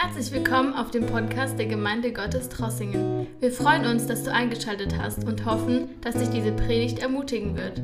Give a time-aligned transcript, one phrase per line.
[0.00, 3.26] Herzlich willkommen auf dem Podcast der Gemeinde Gottes Trossingen.
[3.40, 7.82] Wir freuen uns, dass du eingeschaltet hast und hoffen, dass dich diese Predigt ermutigen wird.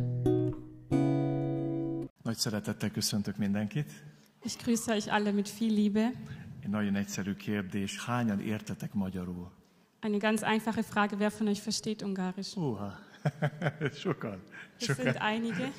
[2.23, 3.87] Nagy szeretettel köszöntök mindenkit.
[4.45, 6.13] Ich grüße euch alle mit viel Liebe.
[6.63, 8.05] Egy nagyon egyszerű kérdés.
[8.07, 9.51] Hányan értetek magyarul?
[10.01, 12.55] Eine ganz einfache Frage, wer von euch versteht Ungarisch?
[12.55, 12.99] Húha,
[14.03, 14.43] sokan.
[14.77, 15.05] Sokan.
[15.05, 15.73] sind einige.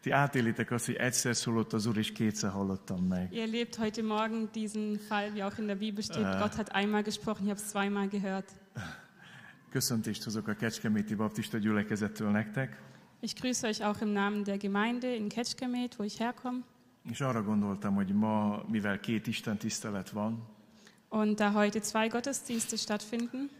[0.00, 3.32] Ti átélitek azt, hogy egyszer szólott az Úr, és kétszer hallottam meg.
[3.32, 6.38] Ihr erlebt heute Morgen diesen Fall, wie auch in der Bibel steht.
[6.38, 8.52] Gott hat einmal gesprochen, ich habe es zweimal gehört.
[9.72, 12.76] Köszöntést hozok a Kecskeméti Baptista gyülekezettől nektek,
[13.20, 16.62] Ich grüße euch auch im Namen der Gemeinde in Ketschkemet, wo ich herkomme.
[17.10, 20.42] és arra gondoltam, hogy ma, mivel két Isten tisztelet van,
[21.08, 23.50] Und da heute zwei Gottesdienste stattfinden,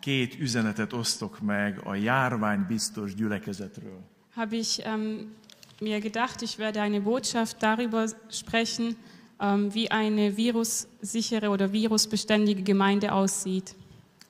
[0.00, 4.00] két üzenetet osztok meg a járványbiztos gyülekezetről.
[4.36, 5.32] habe ich ähm,
[5.80, 8.96] mir gedacht, ich werde eine Botschaft darüber sprechen,
[9.40, 13.74] ähm, wie eine virussichere oder virusbeständige Gemeinde aussieht.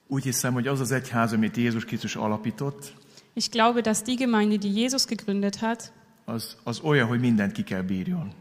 [0.09, 2.95] Úgy hiszem, hogy az az egyház, amit Jézus Krisztus alapított,
[3.35, 5.93] Ich glaube, dass die Gemeinde, die Jesus gegründet hat,
[6.25, 8.33] az, az olyan, hogy mindent ki kell bírjon.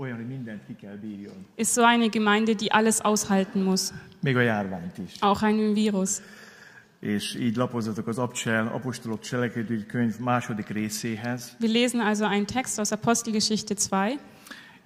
[0.00, 1.46] Olyan, hogy mindent ki kell bírjon.
[1.56, 5.12] ist so eine Gemeinde, die alles aushalten muss, Még a járványt is.
[5.20, 6.10] auch einen Virus.
[7.00, 12.78] És így lapozzatok az Abcsel, Apostolok cselekedői könyv második részéhez, Wir lesen also einen Text
[12.78, 14.18] aus Apostelgeschichte 2,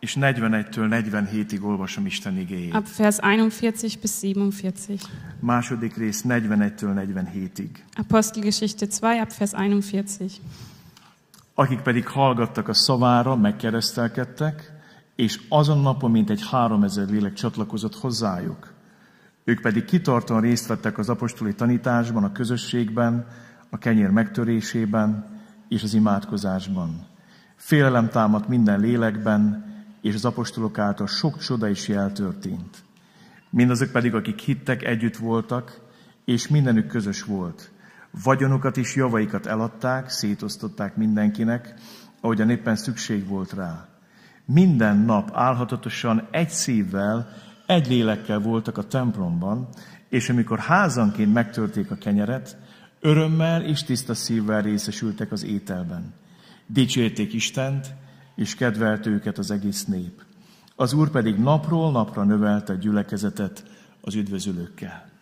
[0.00, 2.74] és 41-től 47-ig olvasom Isten igéjét.
[2.74, 4.78] ab Vers 41 bis 47.
[5.40, 7.68] Második rész 41-től 47-ig.
[7.96, 10.40] Apostelgeschichte 2, ab Vers 41.
[11.54, 14.72] Akik pedig hallgattak a szavára, megkeresztelkedtek,
[15.16, 18.72] és azon napon mintegy három ezer lélek csatlakozott hozzájuk.
[19.44, 23.26] Ők pedig kitartóan részt vettek az apostoli tanításban, a közösségben,
[23.70, 25.26] a kenyér megtörésében
[25.68, 27.06] és az imádkozásban.
[27.56, 32.84] Félelem támadt minden lélekben, és az apostolok által sok csoda is jel történt.
[33.50, 35.80] Mindazok pedig, akik hittek, együtt voltak,
[36.24, 37.70] és mindenük közös volt.
[38.24, 41.74] Vagyonukat és javaikat eladták, szétosztották mindenkinek,
[42.20, 43.93] ahogyan éppen szükség volt rá.
[44.44, 47.28] Minden nap álhatatosan egy szívvel,
[47.66, 49.68] egy lélekkel voltak a templomban,
[50.08, 52.56] és amikor házanként megtörték a kenyeret,
[53.00, 56.14] örömmel és tiszta szívvel részesültek az ételben.
[56.66, 57.94] Dicsérték Istent,
[58.36, 60.22] és kedvelte őket az egész nép.
[60.76, 63.64] Az Úr pedig napról napra növelte a gyülekezetet
[64.00, 65.12] az üdvözülőkkel.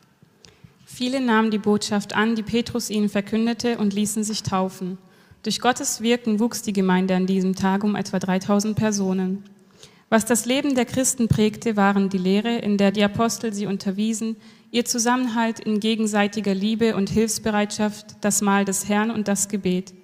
[0.98, 4.98] Viele nahmen die Botschaft an, die Petrus ihnen verkündete, und ließen sich taufen.
[5.42, 9.42] Durch Gottes Wirken wuchs die Gemeinde an diesem Tag um etwa 3000 Personen.
[10.08, 14.36] Was das Leben der Christen prägte, waren die Lehre, in der die Apostel sie unterwiesen,
[14.70, 19.94] ihr Zusammenhalt in gegenseitiger Liebe und Hilfsbereitschaft, das Mahl des Herrn und das Gebet.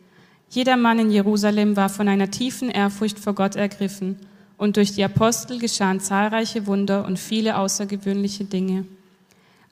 [0.50, 4.16] Jeder Mann in Jerusalem war von einer tiefen Ehrfurcht vor Gott ergriffen,
[4.56, 8.86] und durch die Apostel geschahen zahlreiche Wunder und viele außergewöhnliche Dinge.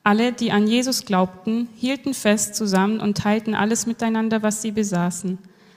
[0.05, 5.39] Alle, die an Jesus glaubten, hielten fest zusammen und teilten alles miteinander, was sie besaßen.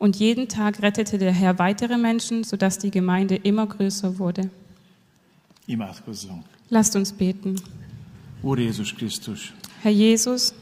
[0.00, 4.48] Und jeden Tag rettete der Herr weitere Menschen, sodass die Gemeinde immer größer wurde.
[6.70, 7.56] Lasst uns beten.
[8.42, 9.52] Úr Jézus Krisztus,
[9.82, 10.54] Herr Jesus,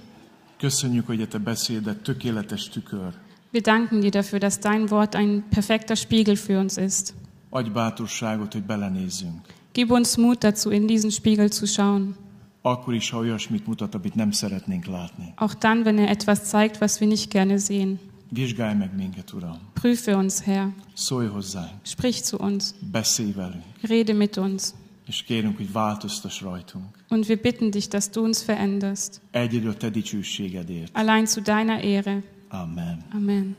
[0.58, 3.12] köszönjük, hogy a Te beszéded tökéletes tükör.
[3.52, 7.14] wir danken dir dafür, dass dein Wort ein perfekter Spiegel für uns ist.
[7.50, 9.46] Adj bátorságot, hogy belenézzünk.
[9.72, 12.16] Gib uns Mut dazu, in diesen Spiegel zu schauen.
[12.62, 15.32] Akkor is, ha olyasmit mutat, amit nem szeretnénk látni.
[15.36, 17.98] Auch dann, wenn er etwas zeigt, was wir nicht gerne sehen.
[18.30, 19.58] Vizsgálj meg minket, Uram.
[19.72, 20.66] Prüfe uns, Herr.
[20.94, 22.64] Szólj hozzánk, Sprich zu uns.
[22.92, 24.62] beszélj velünk, Rede mit uns.
[25.06, 26.84] és kérünk, hogy változtass rajtunk.
[27.08, 29.20] Und wir bitten dich, dass du uns veränderst.
[29.30, 30.96] Egyedül a Te dicsőségedért.
[30.96, 32.22] Allein zu deiner Ehre.
[32.48, 33.04] Amen.
[33.14, 33.56] Amen.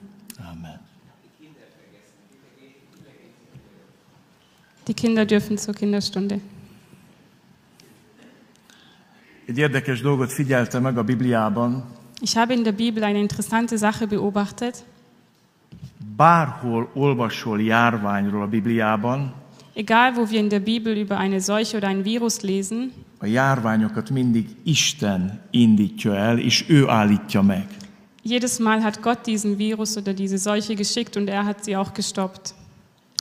[0.52, 0.80] Amen.
[4.86, 6.40] Die Kinder dürfen zur Kinderstunde.
[9.46, 11.86] Egy érdekes dolgot figyeltem meg a Bibliában.
[12.22, 14.84] Ich habe in der Bibel eine interessante Sache beobachtet.
[16.18, 19.34] Bárhol olvasol járványról a Bibliában,
[19.74, 24.10] Egal, wo wir in der Bibel über eine Seuche oder ein Virus lesen, a járványokat
[24.10, 27.68] mindig Isten indítja el, és ő állítja meg.
[28.22, 31.94] jedes Mal hat Gott diesen Virus oder diese Seuche geschickt und er hat sie auch
[31.94, 32.54] gestoppt.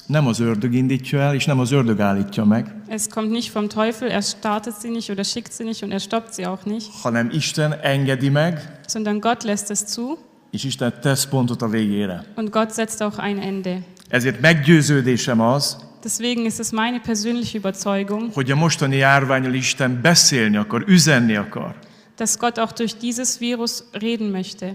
[0.09, 3.69] Nem az ördög indítja el, és nem az ördög állítja meg, Es kommt nicht vom
[3.69, 6.91] Teufel, er startet sie nicht oder schickt sie nicht und er stoppt sie auch nicht,
[7.03, 10.19] hanem Isten engedi meg, sondern Gott lässt es zu
[10.53, 12.25] és Isten tesz pontot a végére.
[12.37, 13.83] und Gott setzt auch ein Ende.
[14.09, 20.57] Ezért meggyőződésem az, Deswegen ist es meine persönliche Überzeugung, hogy a mostani járványal Isten beszélni
[20.57, 21.75] akar, üzenni akar.
[22.17, 24.75] dass Gott auch durch dieses Virus reden möchte.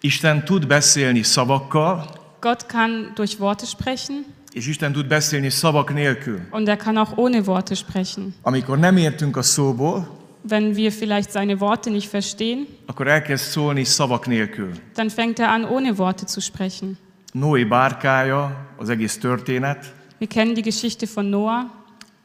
[0.00, 2.06] Isten tud beszélni szavakkal,
[2.40, 6.40] Gott kann durch Worte sprechen és Isten tud beszélni szavak nélkül.
[6.50, 8.34] und er kann auch ohne Worte sprechen.
[8.42, 13.84] Amikor nem értünk a szóból, Wenn wir vielleicht seine Worte nicht verstehen, akkor elkezd szólni
[13.84, 14.70] szavak nélkül.
[14.94, 16.98] dann fängt er an, ohne Worte zu sprechen.
[17.32, 21.64] Noé bárkája, az egész történet, Wir kennen die Geschichte von Noah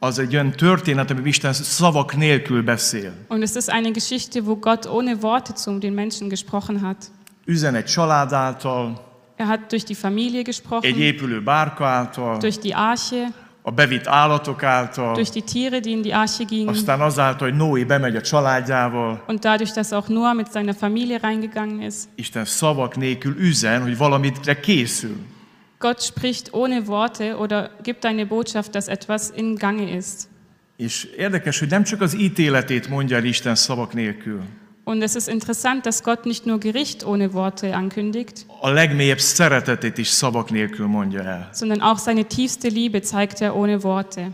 [0.00, 3.12] az egy olyan történet, amiben Isten szavak nélkül beszél.
[3.28, 6.96] und es ist eine Geschichte, wo Gott ohne Worte zu den Menschen gesprochen hat.
[7.44, 9.07] Üzen egy család által,
[9.38, 13.32] Er hat durch die Familie egy gesprochen, épülő bárka által, durch die Arche,
[13.62, 17.56] a bevitt állatok által, durch die Tiere, die in die Arche gingen aztán azáltal, hogy
[17.56, 22.08] Noé bemegy a családjával, und dadurch, dass auch Noah mit seiner Familie reingegangen ist.
[22.14, 25.16] Isten szavak nélkül üzen, hogy valamitre készül.
[25.78, 30.28] Gott spricht ohne Worte oder gibt eine Botschaft, dass etwas in Gange ist.
[30.76, 34.42] És érdekes, hogy nem csak az ítéletét mondja el Isten szavak nélkül.
[34.88, 39.98] Und es ist interessant, dass Gott nicht nur Gericht ohne Worte ankündigt, A legmélyebb szeretetét
[39.98, 41.48] is szavak nélkül mondja el.
[41.52, 44.30] sondern auch seine tiefste Liebe zeigt er ohne Worte.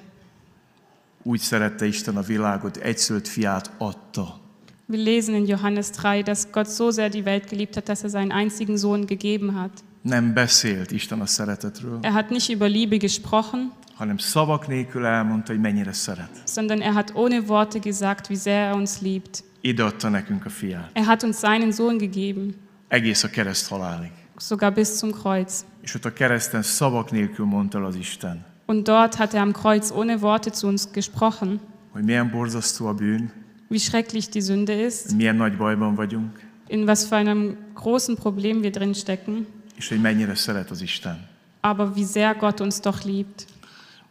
[1.23, 4.39] Úgy szerette Isten a világot, egyszülött fiát adta.
[4.87, 8.11] Wir lesen in Johannes 3, dass Gott so sehr die Welt geliebt hat, dass er
[8.11, 9.71] seinen einzigen Sohn gegeben hat.
[10.03, 15.53] Nem beszélt Isten a szeretetről, Er hat nicht über Liebe gesprochen, hanem szavak nélkül elmondta,
[15.53, 16.31] hogy mennyire szeret.
[16.47, 19.43] sondern er hat ohne Worte gesagt, wie sehr er uns liebt.
[19.67, 20.91] Ide adta nekünk a fiát.
[20.93, 22.55] Er hat uns seinen Sohn gegeben,
[22.89, 24.11] Egész a kereszt halálig.
[24.37, 25.65] sogar bis zum Kreuz.
[25.83, 29.53] És ott a kereszten szavak nélkül mondta el az Isten, Und dort hat er am
[29.53, 33.33] Kreuz ohne Worte zu uns gesprochen, hogy milyen borzasztó a bűn,
[33.69, 38.61] wie schrecklich die Sünde ist, milyen nagy bajban vagyunk, in was für einem großen Problem
[38.61, 39.47] wir drin stecken,
[39.77, 41.29] és hogy mennyire szeret az Isten.
[41.61, 43.45] aber wie sehr Gott uns doch liebt.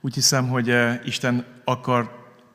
[0.01, 1.45] Úgy hiszem, hogy eh, Isten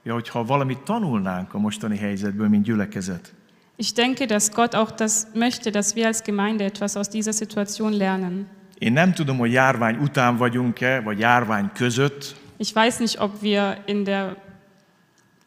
[0.09, 3.33] akarja, hogyha valamit tanulnánk a mostani helyzetből, mint gyülekezet,
[3.81, 7.93] Ich denke, dass Gott auch das möchte, dass wir als Gemeinde etwas aus dieser Situation
[7.93, 8.47] lernen.
[8.79, 13.83] Én nem tudom, hogy járvány után vagyunk-e, vagy járvány között, Ich weiß nicht, ob wir
[13.87, 14.37] in der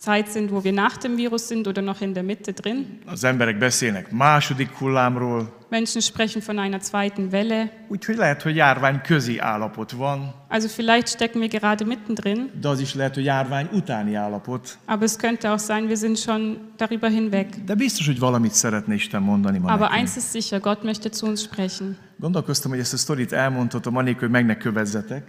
[0.03, 2.99] Zeit sind, wo wir nach dem Virus sind oder noch in der Mitte drin.
[3.05, 7.69] az emberek beszélnek második hullámról, Menschen sprechen von einer zweiten Welle.
[7.87, 12.79] úgyhogy lehet, hogy járvány közi állapot van, Also vielleicht stecken wir gerade mittendrin, de az
[12.79, 14.77] is lehet, hogy járvány utáni állapot.
[14.85, 17.47] aber es könnte auch sein, wir sind schon darüber hinweg.
[17.65, 21.27] De biztos, hogy valamit szeretne Isten mondani ma Aber eins ist sicher, Gott möchte zu
[21.27, 21.97] uns sprechen.
[22.19, 25.27] Gondolkoztam, hogy ezt a sztorit elmondhatom, anélkül, hogy meg ne kövezzetek.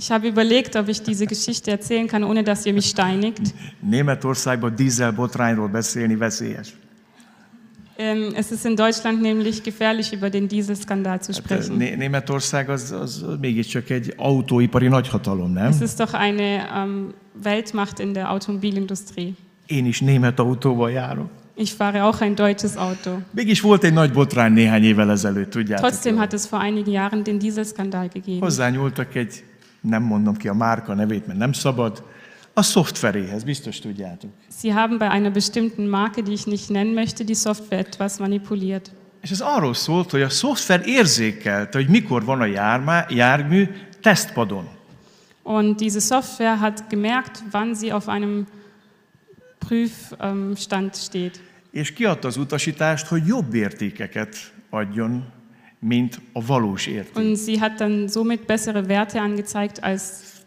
[0.00, 3.40] Ich habe überlegt, ob ich diese Geschichte erzählen kann, ohne dass ihr mich steinigt.
[3.80, 6.68] Németországban dízelbotrányról beszélni veszélyes.
[8.00, 11.76] Ähm, es ist in Deutschland nämlich gefährlich, über den Dieselskandal zu sprechen.
[11.76, 15.66] Né- Németország az, az mégiscsak egy autóipari nagyhatalom, nem?
[15.70, 17.12] Es ist doch eine ähm,
[17.42, 19.32] Weltmacht in der Automobilindustrie.
[19.66, 21.30] Én is német autóval járok.
[21.56, 23.10] Ich fahre auch ein deutsches Auto.
[23.30, 25.88] Mégis volt egy nagy botrány néhány évvel ezelőtt, tudjátok.
[25.88, 28.40] Trotzdem hat es vor einigen Jahren den Dieselskandal gegeben.
[28.40, 29.44] Hozzányúltak egy,
[29.80, 32.02] nem mondom ki a márka nevét, mert nem szabad,
[32.52, 34.30] a szoftveréhez, biztos tudjátok.
[34.60, 38.90] Sie haben bei einer bestimmten Marke, die ich nicht nennen möchte, die Software etwas manipuliert.
[39.20, 43.68] És ez arról szólt, hogy a szoftver érzékelte, hogy mikor van a jármá, jármű
[44.00, 44.68] tesztpadon.
[45.42, 48.46] Und diese Software hat gemerkt, wann sie auf einem
[49.58, 51.40] Prüfstand steht.
[51.70, 55.24] És kiadta az utasítást, hogy jobb értékeket adjon,
[55.80, 57.16] mint a valós érték.
[57.16, 60.02] Und sie hat dann somit bessere Werte angezeigt, als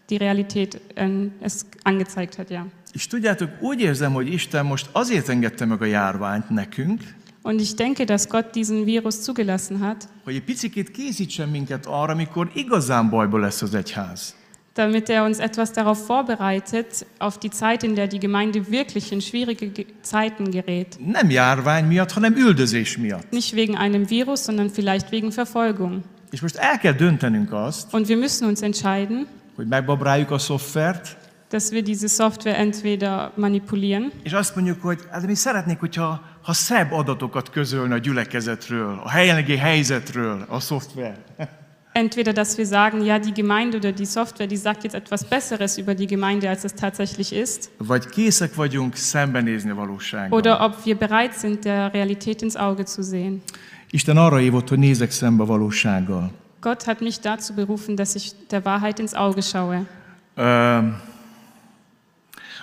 [0.09, 2.67] die Realität ähm, es angezeigt hat, ja.
[2.93, 7.01] És tudjátok, úgy érzem, hogy Isten most azért engedte meg a járványt nekünk,
[7.43, 12.13] Und ich denke, dass Gott diesen Virus zugelassen hat, hogy egy picit készítsen minket arra,
[12.13, 14.35] amikor igazán bajba lesz az egyház.
[14.73, 19.21] Damit er uns etwas darauf vorbereitet, auf die Zeit, in der die Gemeinde wirklich in
[19.21, 20.97] schwierige Ge- Zeiten gerät.
[20.99, 23.31] Nem járvány miatt, hanem üldözés miatt.
[23.31, 26.03] Nicht wegen einem Virus, sondern vielleicht wegen Verfolgung.
[26.31, 31.17] És most el kell döntenünk azt, Und wir müssen uns entscheiden, hogy megbabráljuk a szoftvert,
[31.49, 36.53] dass wir diese Software entweder manipulieren és azt mondjuk, hogy hát mi szeretnénk, hogyha ha
[36.53, 41.17] szebb adatokat közölne a gyülekezetről, a jelenlegi helyzetről a szoftver.
[41.93, 45.77] Entweder, dass wir sagen, ja, die Gemeinde oder die Software, die sagt jetzt etwas Besseres
[45.77, 47.69] über die Gemeinde, als es tatsächlich ist.
[47.77, 50.37] Vagy készek vagyunk szembenézni a valósággal.
[50.39, 53.41] Oder ob wir bereit sind, der Realität ins Auge zu sehen.
[53.89, 56.31] Isten arra hívott, hogy nézek szembe a valósággal.
[56.61, 59.85] Gott hat mich dazu berufen, dass ich der Wahrheit ins Auge schaue.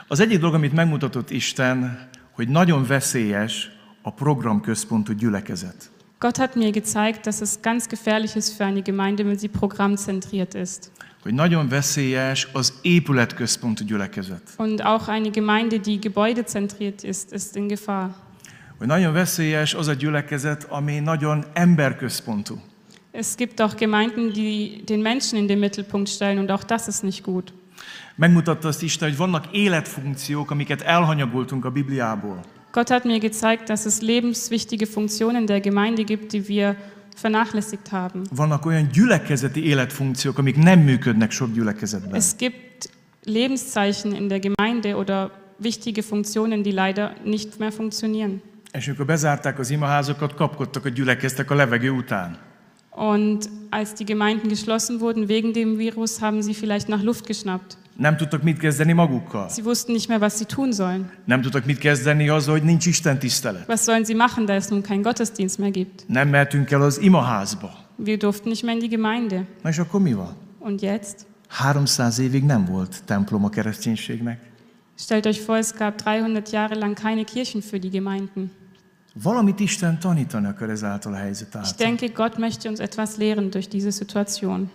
[0.08, 3.70] Az egyik dolog, amit megmutatott Isten, hogy nagyon veszélyes
[4.02, 5.90] a programközpontú gyülekezet.
[6.21, 10.55] Gott hat mir gezeigt, dass es ganz gefährlich ist für eine Gemeinde, wenn sie programmzentriert
[10.55, 10.91] ist.
[11.23, 14.43] Hogy nagyon veszélyes az épületközpontú gyülekezet.
[14.57, 18.15] Und auch eine Gemeinde, die gebäudezentriert ist, ist in Gefahr.
[18.79, 22.61] Hogy nagyon veszélyes az a gyülekezet, ami nagyon emberközpontú.
[23.13, 27.03] Es gibt auch Gemeinden, die den Menschen in den Mittelpunkt stellen und auch das ist
[27.03, 27.53] nicht gut.
[28.15, 32.41] Megmutatta azt Isten, hogy vannak életfunkciók, amiket elhanyagoltunk a Bibliából.
[32.73, 36.77] Gott hat mir gezeigt, dass es lebenswichtige Funktionen der Gemeinde gibt, die wir
[37.17, 38.23] vernachlässigt haben.
[38.31, 42.15] Vannak olyan gyülekezeti életfunkciók, amik nem működnek sok gyülekezetben.
[42.15, 42.91] Es gibt
[43.25, 48.43] Lebenszeichen in der Gemeinde oder wichtige Funktionen, die leider nicht mehr funktionieren.
[48.73, 52.39] És amikor bezárták az imaházokat, kapkodtak a gyülekeztek a levegő után.
[52.91, 57.77] Und als die Gemeinden geschlossen wurden wegen dem Virus, haben sie vielleicht nach Luft geschnappt.
[58.00, 59.49] Nem tudtak mit kezdeni magukkal.
[59.49, 61.11] Sie wussten nicht mehr, was sie tun sollen.
[61.25, 63.67] Nem tudtak mit kezdeni azzal, hogy nincs Isten tisztelet.
[63.69, 66.05] Was sollen sie machen, da es nun keinen Gottesdienst mehr gibt?
[66.09, 67.71] Nem mehetünk el az imaházba.
[68.05, 69.45] Wir durften nicht mehr in die Gemeinde.
[69.62, 70.37] Na és akkor mi van?
[70.59, 71.26] Und jetzt?
[71.49, 74.40] 300 évig nem volt templom a kereszténységnek.
[74.99, 78.50] Stellt euch vor, es gab 300 Jahre lang keine Kirchen für die Gemeinden.
[79.23, 81.73] Valamit Isten tanítani akar ezáltal a helyzet Ich által.
[81.76, 84.71] denke, Gott möchte uns etwas lehren durch diese Situation.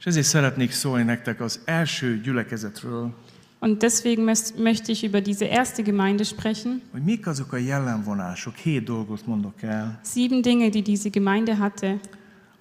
[0.00, 3.14] És ezért szeretnék szólni nektek az első gyülekezetről,
[3.62, 4.24] Und deswegen
[4.58, 6.82] möchte ich über diese erste Gemeinde sprechen.
[6.92, 12.00] hogy mik azok a jellemvonások, hét dolgot mondok el, Sieben Dinge, die diese Gemeinde hatte.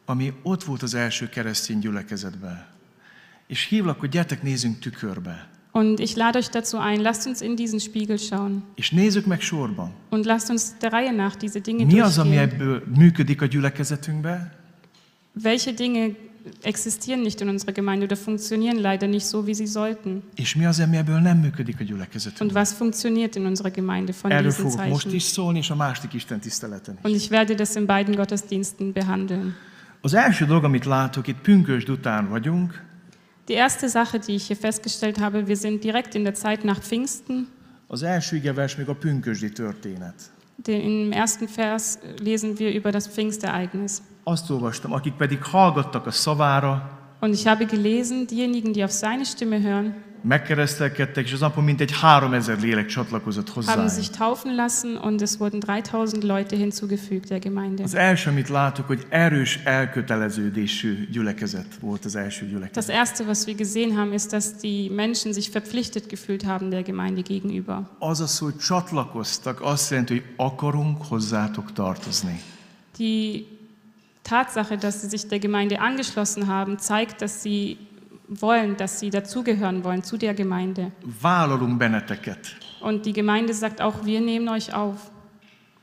[0.05, 2.65] ami ott volt az első keresztény gyülekezetben.
[3.47, 5.47] És hívlak, hogy gyertek nézzünk tükörbe.
[5.71, 9.41] Und ich lade euch dazu ein, lasst uns in diesen Spiegel schauen És nézzük meg
[9.41, 9.91] sorban.
[10.09, 12.49] und lasst uns der Reihe nach diese Dinge Mi az, ami durchgehen.
[12.61, 14.51] ebből működik a gyülekezetünkben,
[15.43, 16.07] Welche Dinge
[16.61, 20.23] existieren nicht in unserer Gemeinde oder funktionieren leider nicht so, wie sie sollten?
[20.35, 22.61] és mi az, ami ebből nem működik a Und gyülekezetünkben.
[22.61, 25.15] was funktioniert in unserer Gemeinde von Erről diesen fogok most Zeichen?
[25.15, 26.99] is szólni, és a másik Isten tiszteleten is.
[27.03, 29.55] Und ich werde das in beiden Gottesdiensten behandeln.
[30.01, 32.87] Az első dolog, amit látok, itt pünkösd után vagyunk,
[33.47, 36.79] Die erste Sache, die ich hier festgestellt habe, wir sind direkt in der Zeit nach
[36.81, 37.47] Pfingsten.
[37.87, 40.13] az első igevers még a pünkösdi történet.
[40.55, 43.97] Den, Im ersten Vers lesen wir über das Pfingstereignis.
[44.29, 49.25] Azt olvastam, akik pedig hallgattak a szavára, Und ich habe gelesen, diejenigen, die auf seine
[49.25, 54.01] Stimme hören, megkeresztelkedtek, és az napon mintegy három ezer lélek csatlakozott haben hozzá.
[54.01, 57.83] sich taufen lassen und es wurden 3000 Leute hinzugefügt der Gemeinde.
[57.83, 62.95] Az első, amit látok, hogy erős elköteleződésű gyülekezet volt az első Das gyülekezet.
[62.95, 67.21] Erste, was wir gesehen haben, ist, dass die Menschen sich verpflichtet gefühlt haben der Gemeinde
[67.21, 67.77] gegenüber.
[67.99, 72.41] Az az, hogy csatlakoztak, azt jelenti, hogy akarunk hozzátok tartozni.
[72.97, 73.41] Die
[74.29, 77.77] Tatsache, dass sie sich der Gemeinde angeschlossen haben, zeigt, dass sie
[78.27, 80.91] wollen, dass sie dazugehören wollen zu der Gemeinde.
[81.21, 82.55] Vállalunk benneteket.
[82.81, 85.11] Und die Gemeinde sagt auch, wir nehmen euch auf.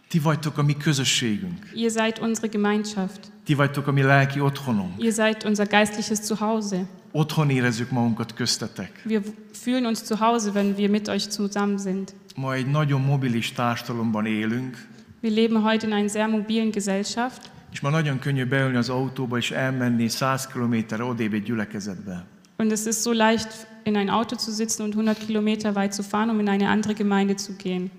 [0.09, 1.73] Ti vagytok a mi közösségünk.
[1.75, 3.33] Ihr seid unsere Gemeinschaft.
[3.45, 5.03] Ti vagytok a mi lelki otthonunk.
[5.03, 6.87] Ihr seid unser geistliches Zuhause.
[7.13, 9.03] Otthon érezzük magunkat köztetek.
[9.05, 9.23] Wir
[9.53, 12.15] fühlen uns zu Hause, wenn wir mit euch zusammen sind.
[12.37, 14.87] Ma egy nagyon mobilis társadalomban élünk,
[15.21, 19.37] Wir leben heute in einer sehr mobilen Gesellschaft és ma nagyon könnyű beülni az autóba
[19.37, 22.25] és elmenni 100 kilométerre odébb egy gyülekezetbe.
[22.59, 26.03] und es ist so leicht, in ein Auto zu sitzen und 100 Kilometer weit zu
[26.03, 27.91] fahren, um in eine andere Gemeinde zu gehen.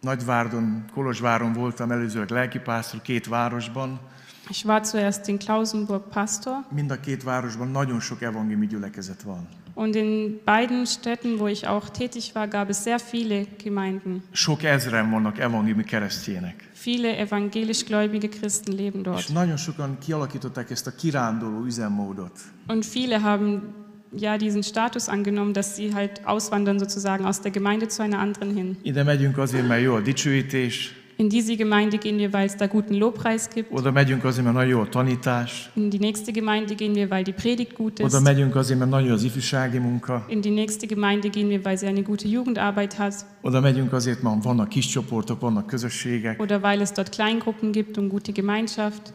[0.00, 4.00] Nagyvárdon, Kolozsváron voltam előzőleg lelkipásztor két városban.
[4.48, 9.48] Ich war zuerst in Klausenburg Pastor Mind a két városban nagyon sok evangéliumi gyülekezet van.
[9.74, 14.22] und in beiden Städten, wo ich auch tätig war, gab es sehr viele Gemeinden.
[14.32, 16.68] Sok ezren vannak evangéliumi keresztjének.
[16.86, 19.32] Viele evangelisch-gläubige Christen leben És dort.
[19.32, 22.38] nagyon sokan kialakították ezt a kiránduló üzemmódot.
[22.68, 23.62] Und viele haben
[24.18, 28.54] ja diesen Status angenommen, dass sie halt auswandern sozusagen aus der Gemeinde zu einer anderen
[28.54, 28.76] hin.
[28.82, 32.66] Ide megyünk azért, mert jó a dicsőítés, In diese Gemeinde gehen wir, weil es da
[32.66, 33.70] guten Lobpreis gibt.
[33.72, 37.22] oda megyünk azért, mert nagyon jó a tanítás, In die nächste Gemeinde gehen wir, weil
[37.22, 38.14] die Predigt gut ist.
[38.14, 41.60] oda megyünk azért, mert nagyon jó az ifjúsági munka, In die nächste Gemeinde gehen wir,
[41.64, 46.40] weil sie eine gute Jugendarbeit hat oda megyünk azért, mert vannak kis csoportok, vannak közösségek.
[46.42, 49.12] oder weil es dort Kleingruppen gibt und gute Gemeinschaft.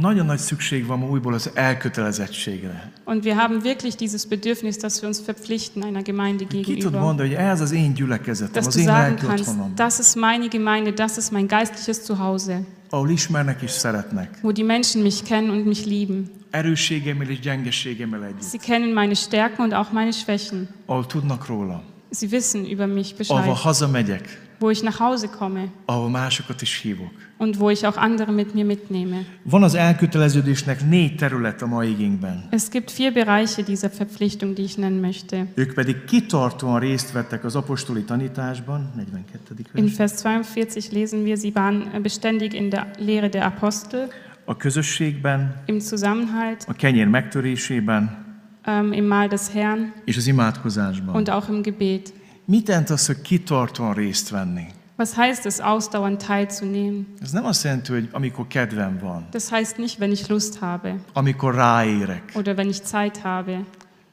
[0.00, 2.92] Nagyon nagy szükség van újból az elkötelezettségre.
[3.04, 7.00] Und wir haben wirklich dieses Bedürfnis, dass wir uns verpflichten einer Gemeinde Ki tud gegenüber.
[7.00, 10.48] mondani, hogy ez az én gyülekezetem, Dass az én lelki kannst, otthonom, das ist meine
[10.48, 12.60] Gemeinde, das ist mein geistliches Zuhause,
[12.90, 14.38] ahol ismernek és szeretnek.
[14.42, 16.30] wo die Menschen mich kennen und mich lieben.
[16.50, 18.42] Erősségemmel és gyengeségemmel együtt.
[18.42, 20.68] Sie kennen meine Stärken und auch meine Schwächen.
[20.86, 21.82] Ahol tudnak róla.
[22.10, 23.62] Sie wissen über mich Bescheid.
[23.62, 27.12] hazamegyek, wo ich nach Hause komme ahol másokat is hívok.
[27.38, 29.24] und wo ich auch andere mit mir mitnehme.
[29.42, 32.46] Van az elköteleződésnek négy terület a mai igényben.
[32.50, 35.46] Es gibt vier Bereiche dieser Verpflichtung, die ich nennen möchte.
[35.54, 39.54] Ők pedig kitartóan részt vettek az apostoli tanításban, 42.
[39.74, 44.08] In vers, Vers 42 lesen wir, sie waren beständig in der Lehre der Apostel,
[44.44, 48.24] a közösségben, im Zusammenhalt, a kenyér megtörésében
[48.64, 51.14] ähm, im Mahl des Herrn és az imádkozásban.
[51.14, 52.12] und auch im Gebet.
[52.48, 54.66] Mit jelent az, hogy kitartóan részt venni?
[54.98, 57.06] Was heißt es, ausdauernd teilzunehmen?
[57.20, 60.94] Ez nem azt jelenti, hogy amikor kedvem van, Das heißt nicht, wenn ich Lust habe
[61.12, 62.22] amikor ráérek.
[62.34, 63.64] oder wenn ich Zeit habe.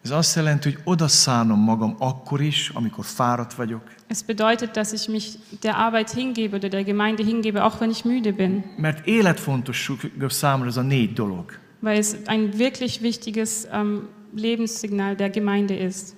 [0.04, 5.08] Ez azt jelenti, hogy odaszánom magam akkor is, amikor fáradt vagyok, Es bedeutet, dass ich
[5.10, 5.28] mich
[5.62, 10.68] der Arbeit hingebe oder der Gemeinde hingebe, auch wenn ich müde bin, mert életfontosságú számomra
[10.68, 11.60] ez a négy dolog.
[11.82, 13.98] weil es ein wirklich wichtiges ähm,
[14.36, 16.14] Lebenssignal der Gemeinde ist,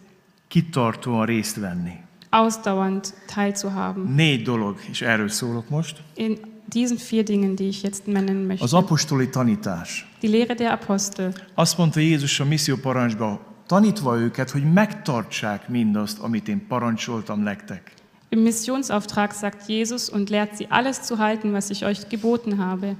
[0.48, 1.94] Kitartóan részt venni.
[2.30, 4.04] Ausdauernd teilzuhaben.
[4.04, 5.98] Négy dolog, és erről szólok most.
[6.16, 6.38] In
[6.70, 8.78] diesen vier Dingen, die ich jetzt nennen Az möchte.
[8.78, 10.12] apostoli tanítás.
[10.20, 11.34] Die Lehre der Apostel.
[11.54, 17.94] Azt mondta Jézus a misszió parancsba, tanítva őket, hogy megtartsák mindazt, amit én parancsoltam nektek.
[18.30, 22.96] Im Missionsauftrag sagt Jesus und lehrt sie alles zu halten, was ich euch geboten habe.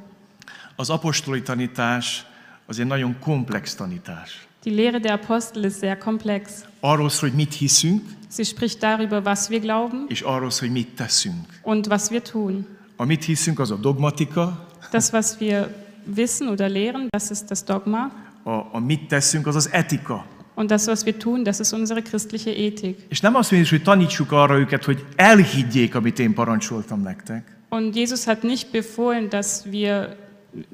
[0.76, 2.26] Az apostoli tanítás
[2.66, 4.48] az egy nagyon komplex tanítás.
[4.64, 6.66] Die Lehre der Apostel ist sehr komplex.
[6.80, 8.02] Arról szól, hogy mit hiszünk,
[8.36, 11.36] Sie spricht darüber, was wir glauben és arról hogy mit teszünk.
[11.64, 12.66] und was wir tun.
[12.96, 15.68] A mit hiszünk, az a dogmatika, Das, was wir
[16.16, 18.12] wissen oder lehren, das ist das Dogma.
[18.44, 20.26] a, a mit teszünk, az az etika.
[20.56, 23.06] Und das, was wir tun, das ist unsere christliche Ethik.
[23.10, 27.96] És nem azt mondjuk, hogy tanítsuk arra őket, hogy elhiggyék, amit én parancsoltam nektek, Und
[27.96, 30.16] Jesus hat nicht befohlen, dass wir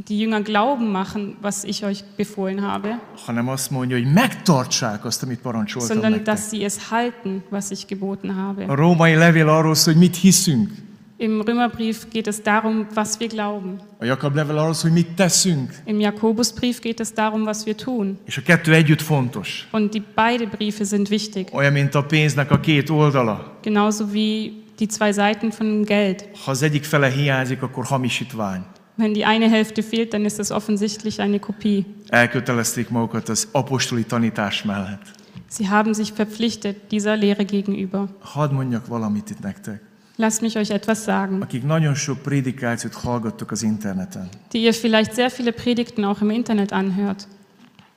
[0.08, 5.24] die Jünger glauben machen, was ich euch befohlen habe, hanem azt mondja, hogy megtartsák azt,
[5.24, 6.34] amit parancsoltam sondern nektek.
[6.36, 8.66] dass sie es halten, was ich geboten A habe.
[8.76, 10.70] római levél arról szól, hogy mit hiszünk.
[11.18, 13.80] Im Römerbrief geht es darum, was wir glauben.
[14.00, 15.74] A Jakab levél arról szól, hogy mit teszünk.
[15.86, 18.20] Im Jakobusbrief geht es darum, was wir tun.
[18.26, 19.68] És a kettő együtt fontos.
[19.72, 23.58] Und die beide Briefe sind wichtig, Olyan, mint a pénznek a két oldala.
[23.62, 26.30] genauso wie die zwei Seiten von Geld.
[26.46, 28.62] Ha az egyik fele hiányzik, akkor hamisítvány.
[29.02, 31.86] Wenn die eine Hälfte fehlt, dann ist es offensichtlich eine Kopie.
[32.10, 35.02] Elkötelezték magukat az apostoli tanítás mellett.
[35.50, 38.08] Sie haben sich verpflichtet dieser Lehre gegenüber.
[38.20, 39.82] Hadd mondjak valamit itt nektek.
[40.16, 45.14] Lasst mich euch etwas sagen, Akik nagyon sok prédikációt hallgattok az interneten, die ihr vielleicht
[45.14, 47.28] sehr viele Predigten auch im Internet anhört.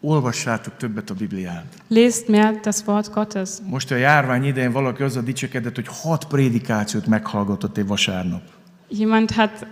[0.00, 1.66] olvassátok többet a Bibliát.
[1.88, 3.50] Lest mehr das Wort Gottes.
[3.66, 8.42] Most a járvány idején valaki azzal dicsekedett, hogy hat prédikációt meghallgatott egy vasárnap.
[8.88, 9.66] Jemand hat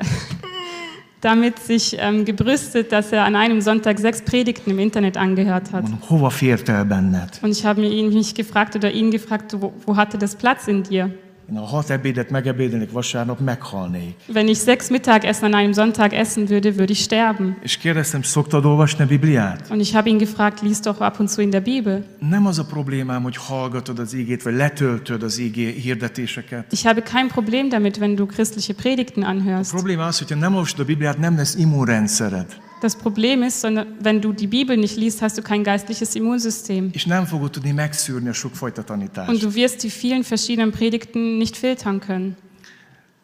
[1.22, 5.84] damit sich ähm, gebrüstet, dass er an einem Sonntag sechs Predigten im Internet angehört hat.
[5.84, 7.40] Mondom, hova fért el benned?
[7.42, 11.10] Und ich habe mich gefragt oder ihn gefragt, wo, wo hatte das Platz in dir?
[11.52, 14.14] Én ha hat ebédet megebédelnék vasárnap, meghalnék.
[14.32, 17.56] Wenn ich sechs Mittagessen an einem Sonntag essen würde, würde ich sterben.
[17.62, 19.70] És kérdeztem, szoktad olvasni a Bibliát?
[19.70, 22.04] Und ich habe ihn gefragt, lies doch ab und zu in der Bibel.
[22.18, 26.72] Nem az a problémám, hogy hallgatod az ígét, vagy letöltöd az ígé hirdetéseket.
[26.72, 29.70] Ich habe kein Problem damit, wenn du christliche Predigten A anhörst.
[29.70, 32.46] probléma az, hogyha nem olvasod a Bibliát, nem lesz immunrendszered.
[32.82, 36.90] Das Problem ist, sondern wenn du die Bibel nicht liest, hast du kein geistliches Immunsystem.
[36.92, 38.84] És nem fogod tudni megszűrni a sokfajta
[39.28, 42.36] Und du wirst die vielen verschiedenen Predigten nicht filtern können.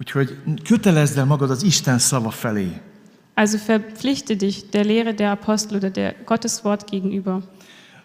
[0.00, 2.68] Úgyhogy kötelezd el magad az Isten szava felé.
[3.34, 7.42] Also verpflichte dich der Lehre der Apostel oder der Gotteswort gegenüber.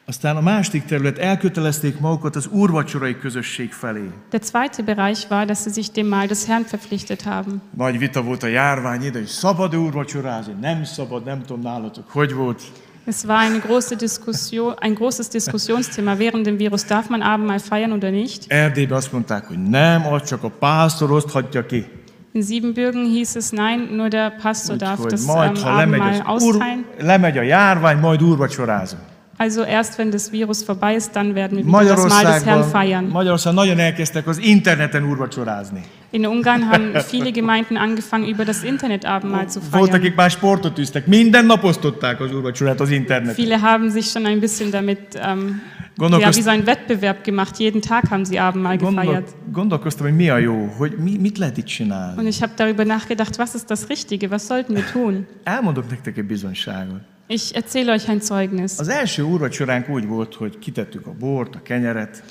[0.05, 4.09] Aztán a második terület, elkötelezték magukat az úrvacsorai közösség felé.
[4.31, 7.61] Der zweite Bereich war, dass sie sich dem Mahl des Herrn verpflichtet haben.
[7.77, 12.33] Nagy vita volt a járvány ide, hogy szabad-e úrvacsorázni, nem szabad, nem tudom nálatok, hogy
[12.33, 12.61] volt.
[13.05, 16.83] Es war eine große Diskussion, ein großes Diskussionsthema während dem Virus.
[16.83, 18.45] Darf man Abendmahl feiern oder nicht?
[18.47, 21.85] Erdélyben azt mondták, hogy nem, az csak a pásztor oszthatja ki.
[22.31, 26.15] In Siebenbürgen hieß es nein, nur der Pastor darf Úgyhogy das majd, ähm, lemegy, Abendmahl
[26.15, 26.85] úr, austeilen.
[26.99, 29.01] lemegy a járvány, majd úrvacsorázunk.
[29.37, 32.63] Also erst wenn das Virus vorbei ist, dann werden wir wieder das Mahl des Herrn
[32.63, 33.07] feiern.
[33.07, 35.81] Magyarországon nagyon elkezdtek az interneten úrvacsorázni.
[36.11, 39.93] In Ungarn haben viele Gemeinden angefangen, über das Internet Abendmahl zu feiern.
[39.93, 43.35] akik már sportot üztek, minden nap osztották az úrvacsorát az interneten.
[43.35, 45.61] Viele haben sich schon ein bisschen damit, ähm,
[45.97, 47.59] ja, wie so einen Wettbewerb gemacht.
[47.59, 49.29] Jeden Tag haben sie Abendmahl gefeiert.
[49.51, 52.17] gondolkoztam, hogy mi a jó, hogy mi, mit lehet itt csinálni.
[52.19, 55.27] Und ich habe darüber nachgedacht, was ist das Richtige, was sollten wir tun?
[55.43, 57.01] Elmondok nektek egy bizonyságot.
[57.27, 58.79] Ich erzähle euch ein Zeugnis.
[58.79, 62.23] Az első úrvacsoránk úgy volt, hogy kitettük a bort, a kenyeret,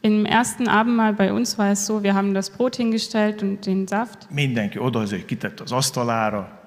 [0.00, 3.86] Im ersten Abendmahl bei uns war es so, wir haben das Brot hingestellt und den
[3.86, 4.26] Saft.
[4.30, 6.60] mindenki oda azért kitett az asztalára,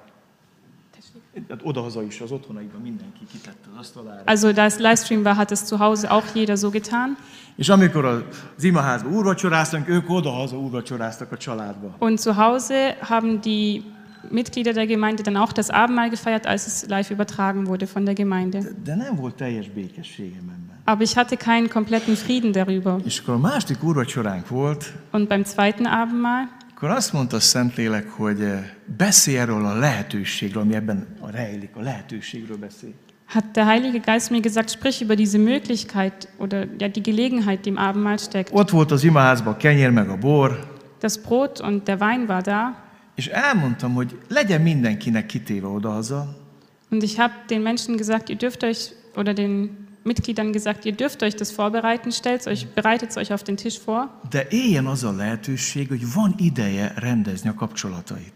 [1.64, 4.22] odahaza is az otthonaikban mindenki kitette az asztalára.
[4.26, 7.18] Also da es Livestream war, hat es zu Hause auch jeder so getan.
[7.56, 11.96] És amikor az imaházban úrvacsoráztunk, ők odahaza úrvacsoráztak a családba.
[12.00, 13.82] Und zu Hause haben die
[14.30, 18.16] Mitglieder der Gemeinde dann auch das Abendmahl gefeiert, als es live übertragen wurde von der
[18.16, 18.60] Gemeinde.
[18.86, 20.70] De nem volt teljes békességem ebben.
[20.86, 23.00] Aber ich hatte keinen kompletten Frieden darüber.
[23.06, 28.10] És akkor a második úrvacsoránk volt, Und beim zweiten Abendmahl akkor azt mondta a Szentlélek,
[28.10, 28.64] hogy eh,
[28.98, 32.90] beszélj erről a lehetőségről, ami ebben a rejlik, a lehetőségről beszél.
[33.34, 37.70] hat der Heilige Geist mir gesagt, sprich über diese Möglichkeit oder ja, die Gelegenheit, die
[37.70, 38.50] im Abendmahl steckt.
[38.54, 42.42] Ott volt az imaházban a kenyér meg a bor, Das Brot und der Wein war
[42.42, 42.76] da.
[43.16, 46.40] És elmondtam, hogy legyen mindenkinek kitéve odahaza,
[46.92, 49.70] Und ich habe den Menschen gesagt, ihr dürft euch, oder den
[50.04, 54.10] Mitgliedern gesagt, ihr dürft euch das vorbereiten, stellt euch, bereitet euch auf den Tisch vor.
[54.30, 58.34] de éljen az a lehetőség, hogy van ideje rendezni a kapcsolatait.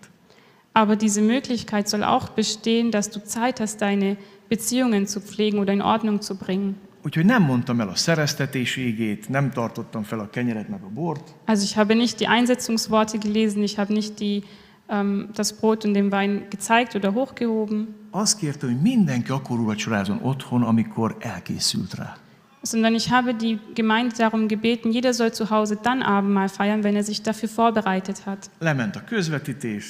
[0.71, 5.73] Aber diese Möglichkeit soll auch bestehen, dass du Zeit hast, deine Beziehungen zu pflegen oder
[5.73, 6.75] in Ordnung zu bringen.
[7.03, 11.33] Úgyhogy nem mondtam el a szereztetés égét, nem tartottam fel a kenyeret meg a bort,
[11.45, 14.43] Also ich habe nicht die Einsetzungsworte gelesen, ich habe nicht die,
[14.89, 20.19] ähm, das Brot und den Wein gezeigt oder hochgehoben, azt kérte, hogy mindenki akkor úrvacsorázzon
[20.23, 22.15] otthon, amikor elkészült rá.
[22.61, 26.95] sondern ich habe die Gemeinde darum gebeten, jeder soll zu Hause dann Abendmahl feiern, wenn
[26.95, 28.49] er sich dafür vorbereitet hat.
[28.59, 29.83] Lement a közvetítés,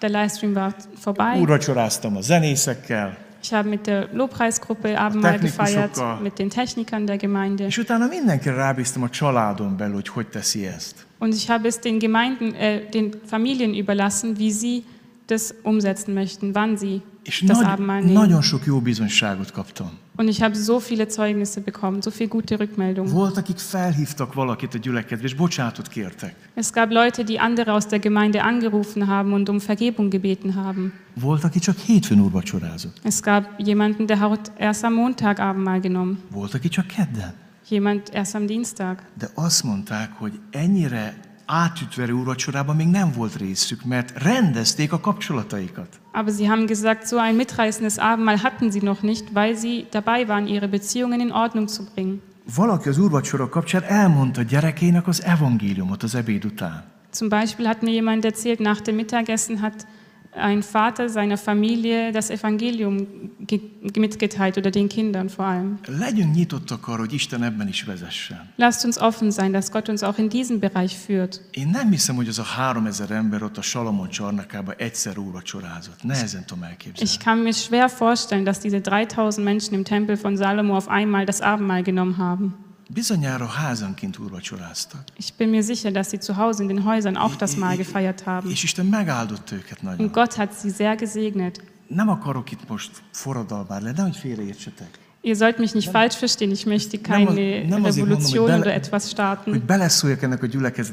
[0.00, 1.38] Der Livestream war vorbei.
[1.40, 7.66] úrvacsoráztam a zenészekkel, Ich habe mit der Lobpreisgruppe Abendmahl gefeiert, mit den Technikern der Gemeinde.
[7.66, 10.94] és utána mindenkire rábíztam a családon belül, hogy hogy teszi ezt.
[11.18, 14.82] Und ich habe es den Gemeinden, äh, den Familien überlassen, wie sie
[15.26, 18.12] das umsetzen möchten, wann sie És das nagy, Abendmahl nehmen.
[18.12, 19.90] nagyon sok jó bizonyságot kaptam.
[20.20, 23.10] Und ich habe so viele Zeugnisse bekommen, so viele gute Rückmeldungen.
[23.12, 26.34] Volt, akik felhívtak valakit a gyülekezetbe, és bocsánatot kértek.
[26.54, 30.92] Es gab Leute, die andere aus der Gemeinde angerufen haben und um Vergebung gebeten haben.
[31.14, 32.98] Volt, aki csak hétfőn úrvacsorázott.
[33.02, 37.34] Es gab jemanden, der hat erst am Montag Abendmahl genommen, Volt, aki csak kedden.
[37.68, 38.98] jemand erst am Dienstag.
[39.18, 41.14] De azt mondták, hogy ennyire
[41.50, 46.00] átütverő úrvacsorában még nem volt részük, mert rendezték a kapcsolataikat.
[46.12, 50.28] Aber sie haben gesagt, so ein mitreißendes Abendmahl hatten sie noch nicht, weil sie dabei
[50.28, 52.20] waren, ihre Beziehungen in Ordnung zu bringen.
[52.56, 56.84] Valaki az úrvacsora kapcsán elmondta gyerekének az evangéliumot az ebéd után.
[57.12, 59.86] Zum Beispiel hat mir jemand erzählt, nach dem Mittagessen hat
[60.32, 63.06] ein Vater seiner Familie das Evangelium
[63.46, 63.60] ge
[63.96, 65.78] mitgeteilt oder den Kindern vor allem.
[65.86, 68.40] Legyünk nyitottak arra, hogy Isten ebben is vezessen.
[68.56, 71.40] Lasst uns offen sein, dass Gott uns auch in diesem Bereich führt.
[71.50, 76.02] Én nem hiszem, hogy az a három ezer ember ott a Salamon csarnokában egyszer úrvacsorázott.
[76.02, 77.10] Nehezen tudom elképzelni.
[77.10, 81.24] Ich kann mir schwer vorstellen, dass diese 3000 Menschen im Tempel von Salomo auf einmal
[81.24, 82.69] das Abendmahl genommen haben.
[82.94, 85.00] Bizonyára házanként úrvacsoráztak.
[85.16, 88.26] Ich bin mir sicher, dass sie zu Hause in den Häusern auch das Mahl gefeiert
[88.26, 88.50] haben.
[88.50, 90.06] És Isten megáldott őket nagyon.
[90.06, 91.62] Und Gott hat sie sehr gesegnet.
[91.86, 94.98] Nem akarok itt most forradalmár lenni, nehogy félreértsetek.
[95.22, 98.58] Ihr sollt mich nicht falsch verstehen, ich möchte Nem keine nem mondom, hogy Revolution bele-
[98.58, 99.62] oder etwas starten.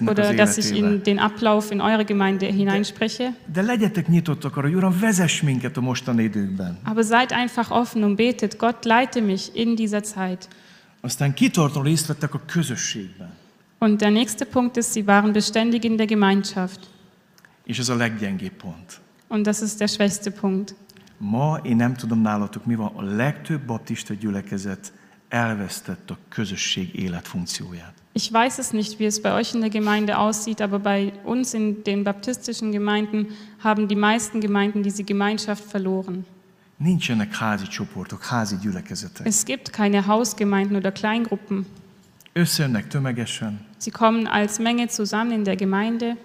[0.08, 3.34] Oder dass ich in den Ablauf in eure Gemeinde hineinspreche.
[3.46, 4.94] De nyitottak arra, Uram.
[6.84, 10.50] Aber seid einfach offen und betet, Gott leite mich in dieser Zeit.
[11.02, 13.34] Aztán kitartó részt vettek a közösségben.
[13.80, 16.80] Und der nächste Punkt ist, sie waren beständig in der Gemeinschaft.
[17.64, 19.00] És ez a leggyengébb pont.
[19.28, 20.76] Und das ist der schwächste Punkt.
[21.18, 24.94] Ma én nem tudom nálatok mi van, a legtöbb baptista gyülekezet
[25.30, 27.94] elvesztett a közösség életfunkcióját.
[28.12, 31.54] Ich weiß es nicht, wie es bei euch in der Gemeinde aussieht, aber bei uns
[31.54, 33.28] in den baptistischen Gemeinden
[33.60, 36.26] haben die meisten Gemeinden diese Gemeinschaft verloren.
[36.78, 39.28] Nincsenek házi csoportok, házi gyülekezetek.
[39.28, 41.66] Es gibt keine Hausgemeinden oder Kleingruppen.
[42.34, 46.18] Összejönnek tömegesen, Sie kommen als Menge zusammen in der Gemeinde,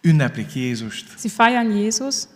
[0.00, 2.28] ünneplik Jézust, sie feiern Jesus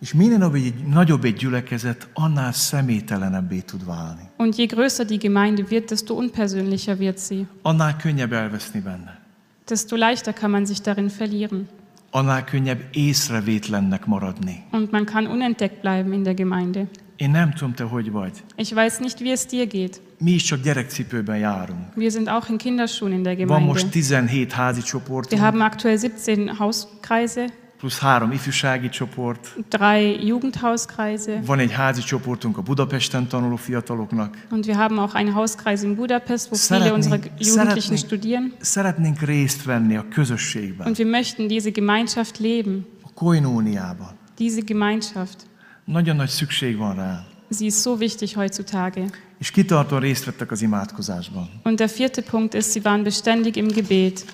[0.00, 4.28] és minél nagyobb egy, nagyobb egy gyülekezet, annál személytelenebbé tud válni.
[4.36, 7.46] und je größer die Gemeinde wird, desto unpersönlicher wird sie.
[7.62, 9.20] Annál könnyebb elveszni benne.
[9.64, 11.68] Desto leichter kann man sich darin verlieren
[12.14, 14.62] Annál könnyebb észrevétlennek maradni.
[14.72, 16.88] und man kann unentdeckt bleiben in der Gemeinde.
[17.16, 18.32] Én nem tudom, te hogy vagy.
[18.56, 20.00] Ich weiß nicht, wie es dir geht.
[20.18, 21.94] Mi is csak gyerekcipőben járunk.
[21.96, 23.66] Wir sind auch in Kinderschuhen in der Van Gemeinde.
[23.66, 27.44] most 17 házi Wir csoportunk, haben aktuell 17 Hauskreise,
[27.82, 29.54] plusz három ifjúsági csoport.
[29.68, 34.46] drei Jugendhauskreise Van egy házi csoportunk a Budapesten tanuló fiataloknak.
[34.50, 38.52] und wir haben auch einen Hauskreis in Budapest, wo viele Szeretnénk- unserer Jugendlichen szeretnénk- studieren.
[38.60, 44.08] Szeretnénk részt venni a közösségben, Und wir möchten diese Gemeinschaft leben, a koinóniában.
[44.36, 45.36] diese Gemeinschaft.
[45.84, 47.26] Nagyon nagy szükség van rá.
[47.50, 49.04] Sie ist so wichtig heutzutage.
[49.38, 51.48] És kitartóan részt vettek az imádkozásban.
[51.64, 54.24] Und der vierte Punkt ist, sie waren beständig im Gebet.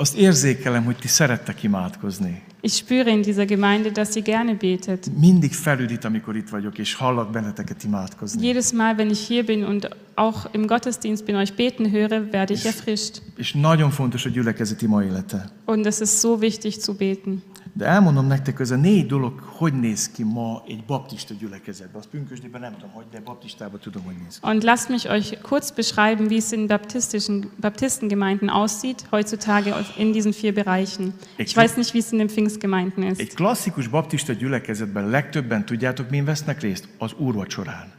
[0.00, 2.42] Azt érzékelem, hogy ti szerettek imádkozni.
[2.60, 5.10] Ich spüre in dieser Gemeinde, dass ihr gerne betet.
[5.20, 8.46] Mindig felüdít, amikor itt vagyok, és hallak benneteket imádkozni.
[8.46, 12.52] Jedes Mal, wenn ich hier bin und auch im Gottesdienst bin, euch beten höre, werde
[12.52, 13.22] ich erfrischt.
[13.36, 15.50] És nagyon fontos a gyülekezeti ma élete.
[15.64, 17.42] Und es ist so wichtig zu beten.
[17.72, 22.00] De elmondom nektek, ez a négy dolog, hogy néz ki ma egy baptista gyülekezetben.
[22.00, 24.48] Azt pünkösdében nem tudom, hogy, de baptistában tudom, hogy néz ki.
[24.48, 30.32] Und lasst mich euch kurz beschreiben, wie es in baptistischen Baptistengemeinden aussieht, heutzutage in diesen
[30.32, 31.12] vier Bereichen.
[31.36, 33.34] Ich weiß nicht, wie es in den Pfingstgemeinden Egy ist.
[33.36, 36.88] klasszikus baptista gyülekezetben legtöbben tudjátok, min vesznek részt?
[36.98, 37.96] Az úrvacsorán.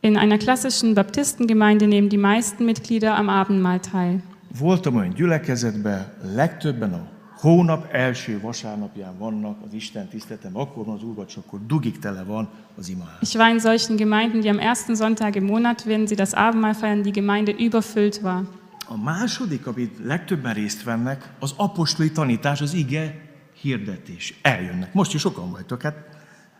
[0.00, 4.22] In einer klassischen Baptistengemeinde nehmen die meisten Mitglieder am Abendmahl teil.
[4.58, 7.08] Voltam olyan gyülekezetben, legtöbben a
[7.40, 12.48] hónap első vasárnapján vannak az Isten tiszteletem, akkor van az úrvacsor, akkor dugig tele van
[12.76, 13.16] az imaház.
[13.20, 16.74] Ich war in solchen Gemeinden, die am ersten Sonntag im Monat, wenn sie das Abendmahl
[16.74, 18.42] feiern, die Gemeinde überfüllt war.
[18.88, 23.20] A második, amit legtöbben részt vennek, az apostoli tanítás, az ige
[23.60, 24.38] hirdetés.
[24.42, 24.94] Eljönnek.
[24.94, 25.96] Most is sokan vagytok, hát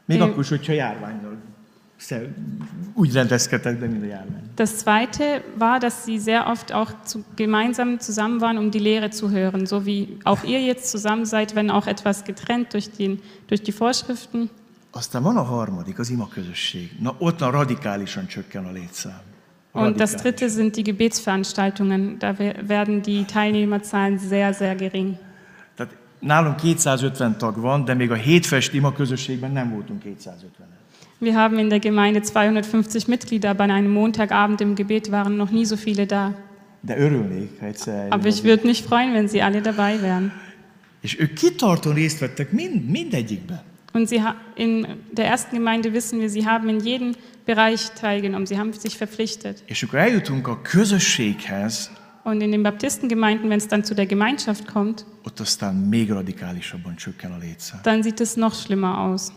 [0.04, 1.36] még Én- akkor is, hogyha járványról
[2.94, 4.42] úgy rendezkedtek, de mint a járvány.
[4.54, 9.10] Das Zweite war, dass sie sehr oft auch zu, gemeinsam zusammen waren, um die Lehre
[9.10, 13.20] zu hören, so wie auch ihr jetzt zusammen seid, wenn auch etwas getrennt durch, den,
[13.46, 14.48] durch die Vorschriften.
[14.92, 16.90] Aztán van a harmadik, az ima közösség.
[17.00, 19.20] Na, ott a radikálisan csökken a létszám.
[19.72, 20.14] Und das.
[20.14, 22.16] Dritte sind die Gebetsveranstaltungen.
[22.18, 25.16] Da we- werden die Teilnehmerzahlen sehr, sehr gering.
[25.76, 30.77] Tehát nálunk 250 tag van, de még a hétfest ima közösségben nem voltunk 250-en.
[31.20, 35.50] Wir haben in der Gemeinde 250 Mitglieder, aber an einem Montagabend im Gebet waren noch
[35.50, 36.34] nie so viele da.
[36.80, 40.32] De örülnék, ha egyszer Aber ich würde mich freuen, wenn sie alle dabei wären.
[41.00, 43.60] És ők kitartóan részt vettek mind, mindegyikben.
[43.92, 44.22] Und sie
[44.54, 48.46] in der ersten Gemeinde wissen wir, sie haben in jedem Bereich teilgenommen.
[48.46, 49.62] Sie haben sich verpflichtet.
[49.66, 51.90] És akkor eljutunk a közösséghez,
[52.24, 56.96] Und in den Baptistengemeinden, wenn es dann zu der Gemeinschaft kommt, ott aztán még radikálisabban
[56.96, 57.80] csökken a létszám.
[57.82, 59.32] dann sieht es noch schlimmer aus.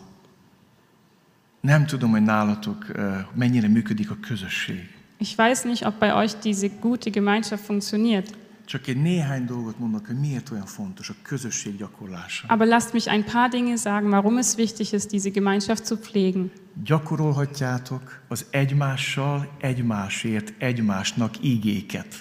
[1.62, 2.86] Nem tudom, hogy nálatok
[3.34, 4.90] mennyire működik a közösség.
[5.18, 8.36] Ich weiß nicht, ob bei euch diese gute Gemeinschaft funktioniert.
[8.66, 12.48] Csak egy néhány dolgot mondok, hogy miért olyan fontos a közösség gyakorlása.
[12.48, 16.52] Aber lasst mich ein paar Dinge sagen, warum es wichtig ist, diese Gemeinschaft zu pflegen.
[16.84, 22.16] Gyakorolhatjátok az egymással, egymásért, egymásnak ígéket.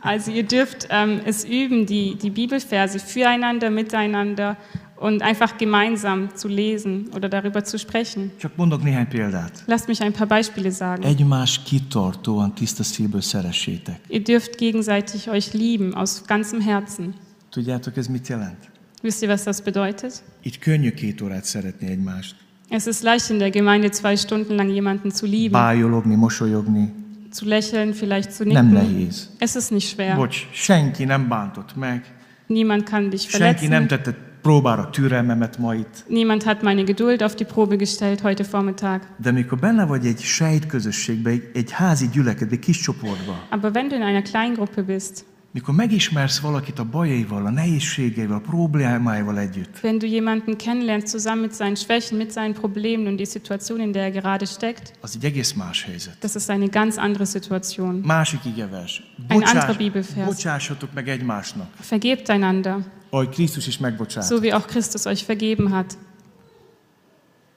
[0.00, 4.56] Also ihr dürft ähm, es üben, die, die Bibelverse füreinander, miteinander
[5.02, 8.30] und einfach gemeinsam zu lesen oder darüber zu sprechen.
[8.40, 9.62] Csak mondok néhány példát.
[9.66, 11.02] Lasst mich ein paar Beispiele sagen.
[11.02, 14.00] Egymás kitartóan tiszta szívből szeressétek.
[14.08, 17.14] Ihr dürft gegenseitig euch lieben aus ganzem Herzen.
[17.50, 18.70] Tudjátok, ez mit jelent?
[19.02, 20.22] Wisst ihr, was das bedeutet?
[20.42, 22.34] Itt könnyű két órát szeretni egymást.
[22.68, 26.92] Es ist leicht in der Gemeinde zwei Stunden lang jemanden zu lieben, Bájologni, mosolyogni.
[27.30, 28.86] zu lächeln, vielleicht zu Nem nicken.
[28.86, 29.28] nehéz.
[29.38, 30.16] Es ist nicht schwer.
[30.16, 32.04] Bocs, senki nem bántott meg,
[32.46, 33.86] Niemand kann dich senki nem verletzen.
[34.02, 36.04] tette próbára türelmemet ma itt.
[36.08, 39.02] Niemand hat meine Geduld auf die Probe gestellt heute Vormittag.
[39.16, 43.94] De mikor benne vagy egy sejtközösségbe, egy, egy házi gyülekedbe, kis csoportba, Aber wenn du
[43.94, 49.98] in einer Kleingruppe bist, mikor megismersz valakit a bajaival, a nehézségeivel, a problémáival együtt, wenn
[49.98, 54.02] du jemanden kennenlernst, zusammen mit seinen Schwächen, mit seinen Problemen und die Situation, in der
[54.02, 56.16] er gerade steckt, az egy egész más helyzet.
[56.20, 57.94] das ist eine ganz andere Situation.
[58.04, 59.02] Másik igevers.
[59.28, 60.26] Ein anderer Bibelvers.
[60.26, 62.76] bocsássatok meg egymásnak, Vergebt einander,
[63.10, 64.30] ahogy Krisztus is megbocsátott.
[64.30, 65.98] so wie auch Christus euch vergeben hat.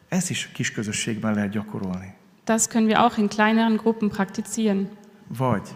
[0.09, 2.13] Ezt is kis közösségben lehet gyakorolni.
[2.43, 4.89] Das können wir auch in kleineren Gruppen praktizieren.
[5.37, 5.67] Vagy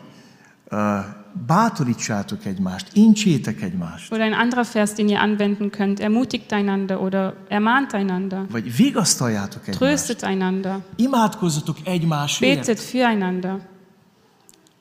[0.72, 6.98] uh, bátorítsátok egymást, incsétek egymást, Oder ein anderer Vers, den ihr anwenden könnt, ermutigt einander
[7.02, 9.80] oder ermahnt einander, vagy vigasztaljátok egymást.
[9.80, 12.56] tröstet einander, Imádkozzatok egymásért.
[12.56, 13.60] betet füreinander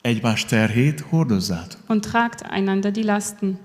[0.01, 1.79] Egymás terhét hordozzátok.
[1.87, 3.57] und tragt einander die Lasten.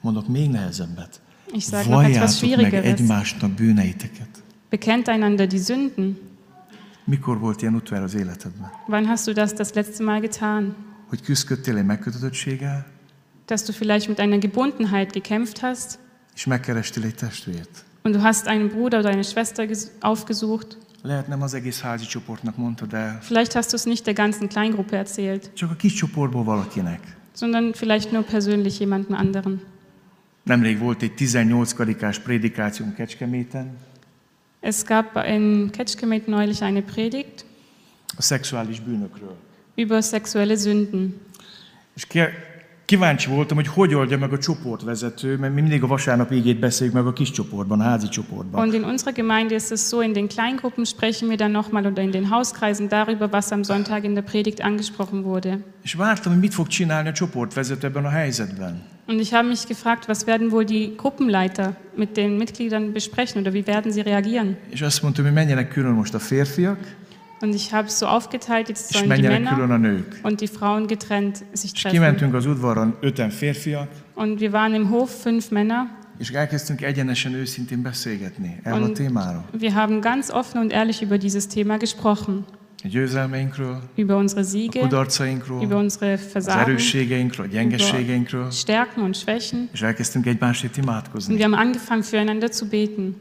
[0.00, 1.20] Mondok még nehezebbet.
[1.52, 2.84] Ich sage noch etwas Valljátok meg Schwierigeres.
[3.00, 4.28] egymásnak bűneiteket.
[4.68, 6.18] Bekennt einander die Sünden.
[7.04, 8.70] Mikor volt ilyen utoljára az életedben?
[8.86, 10.76] Wann hast du das das letzte Mal getan?
[11.08, 12.86] Hogy küzdködtél egy megkötöttséggel,
[13.46, 15.98] Dass du vielleicht mit einer Gebundenheit gekämpft hast
[16.34, 17.84] és megkerestél egy testvért.
[18.04, 20.78] und du hast einen Bruder oder eine Schwester ges- aufgesucht.
[21.02, 24.48] Lehet nem az egész házi csoportnak mondtad el, Vielleicht hast du es nicht der ganzen
[24.48, 27.16] Kleingruppe erzählt, csak a kis csoportból valakinek.
[27.32, 29.60] sondern vielleicht nur persönlich jemandem anderen.
[30.42, 33.76] Nemrég volt egy 18 karikás prédikációnk Kecskeméten,
[34.60, 37.44] Es gab in Ketchkemet neulich eine Predigt
[38.16, 39.36] a szexuális bűnökről.
[39.78, 41.14] Über sexuelle Sünden.
[41.94, 42.06] És
[42.88, 46.94] Kíváncsi voltam, hogy hogy oldja meg a csoportvezető, mert mi mindig a vasárnap égét beszéljük
[46.94, 48.62] meg a kis csoportban, a házi csoportban.
[48.62, 52.02] Und in unserer Gemeinde ist es so, in den Kleingruppen sprechen wir dann nochmal oder
[52.02, 55.58] in den Hauskreisen darüber, was am Sonntag in der Predigt angesprochen wurde.
[55.82, 58.82] És vártam, hogy mit fog csinálni a csoportvezető ebben a helyzetben.
[59.06, 63.52] Und ich habe mich gefragt, was werden wohl die Gruppenleiter mit den Mitgliedern besprechen oder
[63.52, 64.56] wie werden sie reagieren?
[64.70, 66.78] És azt mondtam, hogy menjenek külön most a férfiak,
[67.40, 69.90] Und ich habe es so aufgeteilt, jetzt sollen die Männer
[70.22, 72.34] und die Frauen getrennt sich treffen.
[72.34, 75.86] az udvaron öten férfiak, Und wir waren im Hof, fünf Männer.
[76.18, 79.44] és elkezdtünk egyenesen, őszintén beszélgetni erről a témáról.
[79.58, 82.44] wir haben ganz offen und ehrlich über dieses Thema gesprochen.
[82.84, 89.02] A győzelmeinkről, Über unsere a Siege, kudarcainkról, über unsere az Versagen, erősségeinkről, a gyengeségeinkről, Stärken
[89.02, 89.68] und Schwächen.
[89.72, 93.14] és elkezdtünk egymásért Und wir haben angefangen, füreinander zu beten.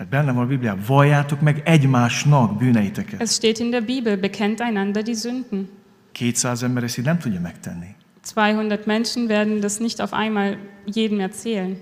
[0.00, 3.20] Mert benne van a Bibliában, valljátok meg egymásnak bűneiteket.
[3.20, 5.68] Es steht in der Bibel, bekennt einander die Sünden.
[6.12, 7.94] 200 ember ezt így nem tudja megtenni.
[8.34, 11.76] 200 Menschen werden das nicht auf einmal jedem erzählen.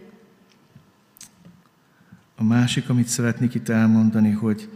[2.37, 4.68] A másik, amit szeretnék itt elmondani, hogy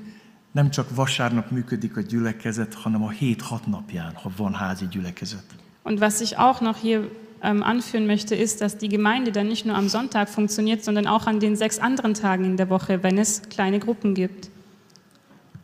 [0.52, 5.44] nem csak vasárnap működik a gyülekezet, hanem a hét-hat napján, ha van házi gyülekezet.
[5.82, 7.08] Und was ich auch noch hier
[7.42, 11.26] ähm, anführen möchte, ist, dass die Gemeinde dann nicht nur am Sonntag funktioniert, sondern auch
[11.26, 14.50] an den sechs anderen Tagen in der Woche, wenn es kleine Gruppen gibt.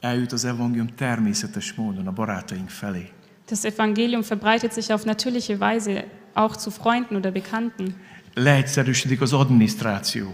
[0.00, 3.06] Eljut az evangélium természetes módon a barátaink felé.
[3.48, 7.94] Das Evangelium verbreitet sich auf natürliche Weise auch zu Freunden oder Bekannten.
[8.34, 10.26] Leegyszerűsödik az adminisztráció.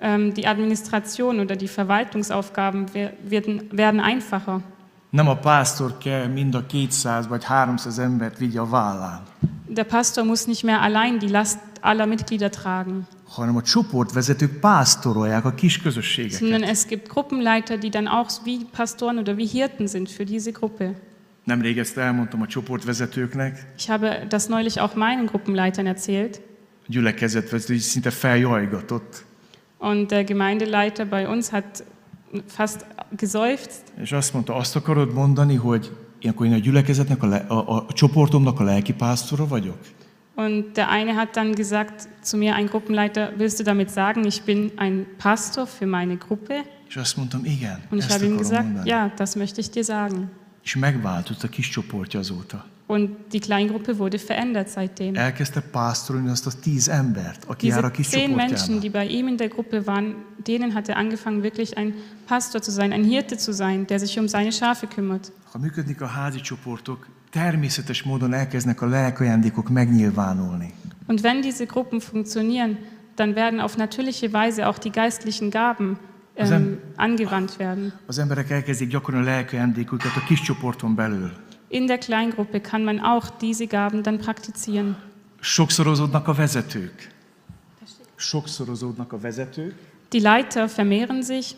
[0.00, 4.60] Ähm, die Administration oder die Verwaltungsaufgaben wer- werden, werden einfacher.
[5.10, 9.22] Nem a pásztor kell mind a 200 vagy 300 embert vigye a vállán,
[9.68, 15.44] Der Pastor muss nicht mehr allein die Last aller Mitglieder tragen, hanem a csoportvezetők pásztorolják
[15.44, 16.38] a kis közösségeket.
[16.38, 20.52] sondern es gibt Gruppenleiter, die dann auch wie Pastoren oder wie Hirten sind für diese
[20.52, 20.94] Gruppe.
[21.44, 26.40] Nemrég ezt elmondtam a csoportvezetőknek, Ich habe das neulich auch meinen Gruppenleitern erzählt.
[26.82, 29.24] A gyülekezetvezető így szinte feljajgatott,
[29.78, 31.84] und der Gemeindeleiter bei uns hat
[32.46, 33.82] fast geseufzt.
[34.00, 35.90] És azt mondta, azt akarod mondani, hogy
[36.22, 39.78] akkor én a gyülekezetnek, a, le, a, a, csoportomnak a lelki pásztora vagyok?
[40.34, 44.42] Und der eine hat dann gesagt zu mir, ein Gruppenleiter, willst du damit sagen, ich
[44.42, 46.64] bin ein Pastor für meine Gruppe?
[46.88, 48.88] És azt mondtam, igen, Und ich habe ihm gesagt, mondani.
[48.88, 50.30] ja, das möchte ich dir sagen.
[50.62, 52.64] És megváltozott a kis csoportja azóta.
[52.88, 55.14] Und die Kleingruppe wurde verändert seitdem.
[55.14, 59.06] Elkezdte pásztorolni azt a tíz embert, aki jár a Diese kis zehn Menschen, die bei
[59.06, 60.14] ihm in der Gruppe waren,
[60.46, 61.92] denen hat er angefangen, wirklich ein
[62.26, 65.32] Pastor zu sein, ein Hirte zu sein, der sich um seine Schafe kümmert.
[65.52, 70.72] Ha működnek a házi csoportok, természetes módon elkezdnek a lelkajándékok megnyilvánulni.
[71.06, 72.78] Und wenn diese Gruppen funktionieren,
[73.16, 75.98] dann werden auf natürliche Weise auch die geistlichen Gaben
[76.36, 77.92] ähm, angewandt werden.
[78.06, 81.46] Az emberek elkezdik gyakorolni a lelkajándékukat a kis csoporton belül.
[81.68, 84.96] In der Kleingruppe kann man auch diese Gaben dann praktizieren.
[85.40, 87.08] Sokszorozódnak a vezetők.
[88.16, 89.74] Sokszorozódnak a vezetők,
[90.10, 91.54] Die Leiter vermehren sich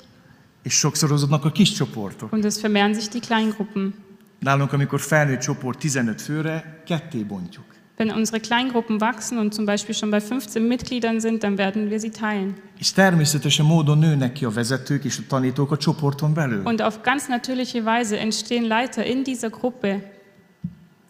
[0.62, 2.32] és sokszorozódnak a kis csoportok.
[2.32, 3.94] und es vermehren sich die Kleingruppen.
[4.38, 7.64] Nálunk, amikor felnőtt csoport 15 főre, ketté bontjuk.
[8.00, 12.00] Wenn unsere Kleingruppen wachsen und zum Beispiel schon bei 15 Mitgliedern sind, dann werden wir
[12.00, 12.54] sie teilen.
[12.78, 16.62] És természetesen módon nőnek ki a vezetők és a tanítók a csoporton belül.
[16.64, 20.12] Und auf ganz natürliche Weise entstehen Leiter in dieser Gruppe.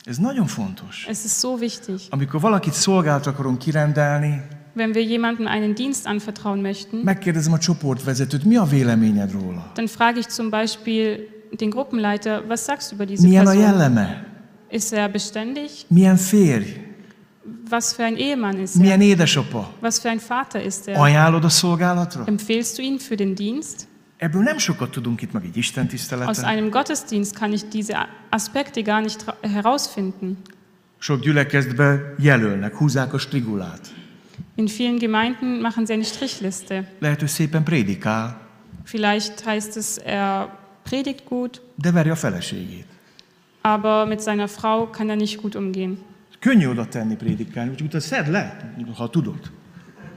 [0.04, 1.04] Ez nagyon fontos.
[1.08, 2.00] Es ist so wichtig.
[2.10, 4.42] Amikor valakit szolgált akarunk kirendelni,
[4.74, 9.70] Wenn wir jemandem einen Dienst anvertrauen möchten, megkérdezem a csoportvezetőt, mi a véleményed róla?
[9.74, 11.18] dann frage ich zum Beispiel
[11.60, 13.70] den Gruppenleiter, was sagst du über diese Milyen a Person?
[13.70, 14.28] jelleme?
[14.70, 15.86] Ist er beständig?
[15.88, 16.66] Milyen férj?
[17.70, 18.80] Was für ein Ehemann ist er?
[18.80, 19.68] Milyen édesapa?
[19.80, 20.96] Was für ein Vater ist er?
[21.00, 22.24] Ajánlod a szolgálatra?
[22.26, 23.86] Empfehlst du ihn für den Dienst?
[24.18, 26.44] Ebből nem sokat tudunk itt meg egy Isten Aus tiszteleten.
[26.44, 27.96] einem Gottesdienst kann ich diese
[28.30, 30.36] Aspekte gar nicht ra- herausfinden.
[30.98, 33.80] Sok gyülekezetben jelölnek, húzzák a strigulát.
[34.54, 36.84] In vielen Gemeinden machen sie eine Strichliste.
[36.98, 38.40] Lehet, hogy szépen prédikál,
[38.84, 40.48] Vielleicht heißt es, er
[40.82, 42.84] predigt gut, de veri a feleségét.
[43.62, 45.98] Aber mit seiner Frau kann er nicht gut umgehen.
[46.40, 49.50] Könnyű oda tenni prédikálni, úgyhogy utána szedd le, ha tudod.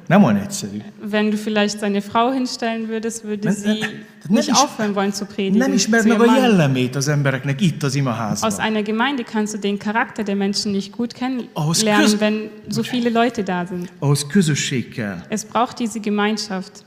[0.07, 0.77] Nem olyan egyszerű.
[1.11, 3.89] Wenn du vielleicht seine Frau hinstellen würdest, würde Nem- sie nem
[4.27, 5.57] nicht is- aufhören wollen zu predigen.
[5.57, 8.59] Nem ismered meg a jellemét az embereknek itt az Aus imaházban.
[8.59, 11.13] einer Gemeinde kannst du den Charakter der Menschen nicht gut
[11.53, 13.91] Aus kennenlernen, wenn so viele Leute da sind.
[13.99, 15.17] Ahhoz közösség kell.
[15.29, 16.85] Es braucht diese Gemeinschaft.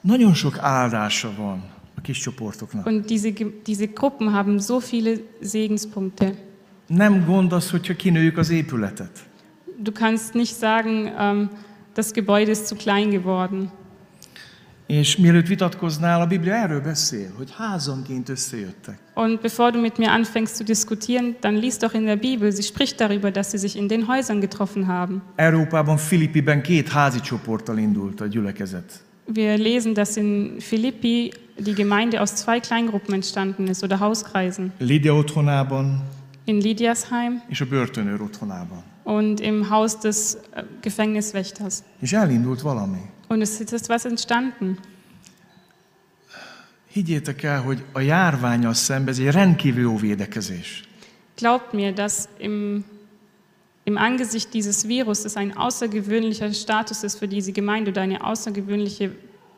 [0.00, 1.62] Nagyon sok áldása van.
[2.84, 3.32] Und diese,
[3.66, 6.34] diese Gruppen haben so viele Segenspunkte.
[6.86, 9.10] Nem gond az, hogyha kinőjük az épületet.
[9.78, 11.48] Du kannst nicht sagen, ähm,
[11.94, 13.70] das Gebäude ist zu klein geworden.
[14.88, 18.98] És mielőtt vitatkoznál, a Biblia erről beszél, hogy házonként összejöttek.
[19.14, 22.62] Und bevor du mit mir anfängst zu diskutieren, dann lies doch in der Bibel, sie
[22.62, 25.22] spricht darüber, dass sie sich in den Häusern getroffen haben.
[25.36, 29.04] Európában, Filippiben két házi csoporttal indult a gyülekezet.
[29.34, 34.72] Wir lesen, dass in Philippi die Gemeinde aus zwei Kleingruppen entstanden ist oder Hauskreisen.
[34.78, 36.02] Lidia otthonában
[36.44, 38.82] In Lydiasheim és a börtönőr otthonában.
[39.04, 41.78] und im Haus des äh, Gefängniswächters.
[42.00, 43.00] És elindult valami.
[43.28, 44.78] Und es ist was entstanden.
[46.92, 50.82] Higgyétek el, hogy a járványal szemben ez egy rendkívül jó védekezés.
[51.36, 52.84] Glaubt mir, dass im,
[53.84, 59.10] im Angesicht dieses Virus es ein außergewöhnlicher Status ist für diese Gemeinde oder eine außergewöhnliche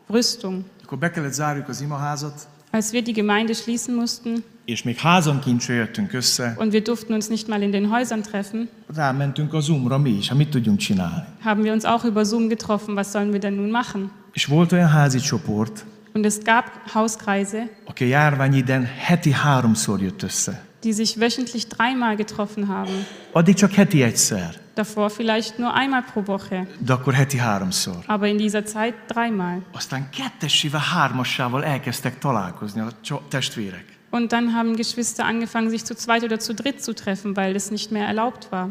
[0.09, 0.65] Rüstung.
[0.91, 5.61] Akkor be kellett zárjuk az imaházat, Als wir die Gemeinde schließen mussten és még házonként
[5.61, 9.61] se jöttünk össze, und wir durften uns nicht mal in den Häusern treffen, rámentünk a
[9.61, 11.25] Zoomra mi is, hát mit tudjunk csinálni.
[11.41, 12.95] haben wir uns auch über Zoom getroffen.
[12.95, 14.11] Was sollen wir denn nun machen?
[14.33, 15.85] És volt olyan házi csoport,
[16.15, 20.65] Und es gab Hauskreise, aki a járvány idején heti háromszor jött össze.
[20.83, 23.07] die sich wöchentlich dreimal getroffen haben.
[23.33, 28.05] Addig csak heti egyszer, Davor vielleicht nur einmal pro Woche, de akkor heti háromszor.
[28.07, 29.63] aber in dieser Zeit dreimal.
[29.73, 32.89] Aztán kettesével, hármassával elkezdtek találkozni a
[33.29, 33.85] testvérek.
[34.11, 37.71] Und dann haben Geschwister angefangen, sich zu zweit oder zu dritt zu treffen, weil es
[37.71, 38.69] nicht mehr erlaubt war.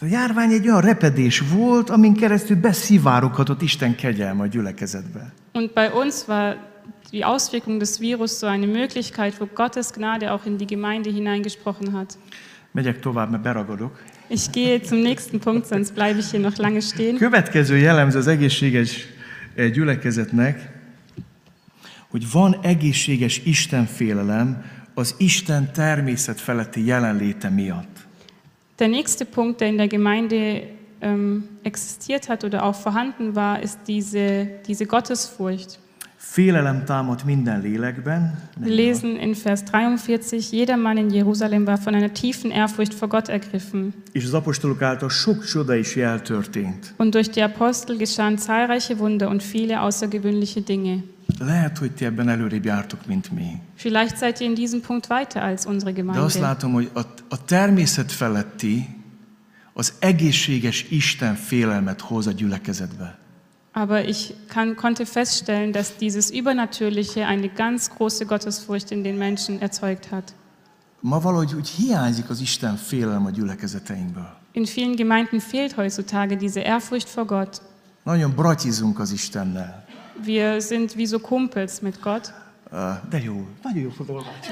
[0.00, 5.32] A járvány egy olyan repedés volt, amin keresztül beszivároghatott Isten kegyelme a gyülekezetbe.
[5.52, 6.56] Und bei uns war
[7.12, 11.92] die Auswirkung des Virus so eine Möglichkeit, wo Gottes Gnade auch in die Gemeinde hineingesprochen
[11.92, 12.18] hat.
[12.72, 13.92] Megyek tovább, mert beragadok.
[14.28, 17.16] Ich gehe zum nächsten Punkt, sonst bleibe ich hier noch lange stehen.
[17.16, 19.06] Következő jellemző az egészséges
[19.54, 20.70] eh, gyülekezetnek,
[22.08, 24.64] hogy van egészséges Istenfélelem
[24.94, 28.06] az Isten természet feletti jelenléte miatt.
[28.76, 30.62] Der nächste Punkt, der in der Gemeinde
[31.00, 35.78] ähm, existiert hat oder auch vorhanden war, ist diese, diese Gottesfurcht.
[36.30, 41.94] Félelem támadt minden lélekben, Wir lesen in Vers 43, jeder Mann in Jerusalem war von
[41.94, 43.94] einer tiefen Ehrfurcht vor Gott ergriffen.
[44.12, 46.94] és az apostolok által sok csoda és jel történt.
[46.96, 51.02] Und durch die Apostel geschahen zahlreiche Wunder und viele außergewöhnliche Dinge.
[51.38, 53.60] Lehet, hogy ti ebben előrébb jártok, mint mi.
[53.74, 56.40] Vielleicht seid ihr in diesem Punkt weiter als unsere De azt Gemeinde.
[56.40, 58.88] látom, hogy a, a természet feletti,
[59.72, 63.18] az egészséges Isten félelmet hoz a gyülekezetbe.
[63.78, 69.60] Aber ich kann, konnte feststellen, dass dieses Übernatürliche eine ganz große Gottesfurcht in den Menschen
[69.60, 70.32] erzeugt hat.
[71.00, 74.36] Ma valahogy úgy hiányzik az Isten félelem a gyülekezeteinkből.
[74.52, 77.60] In vielen Gemeinden fehlt heutzutage diese Ehrfurcht vor Gott.
[78.02, 79.84] Nagyon bratizunk az Istennel.
[80.24, 82.32] Wir sind wie so Kumpels mit Gott.
[83.10, 84.46] De jó, nagyon jó fogalmács.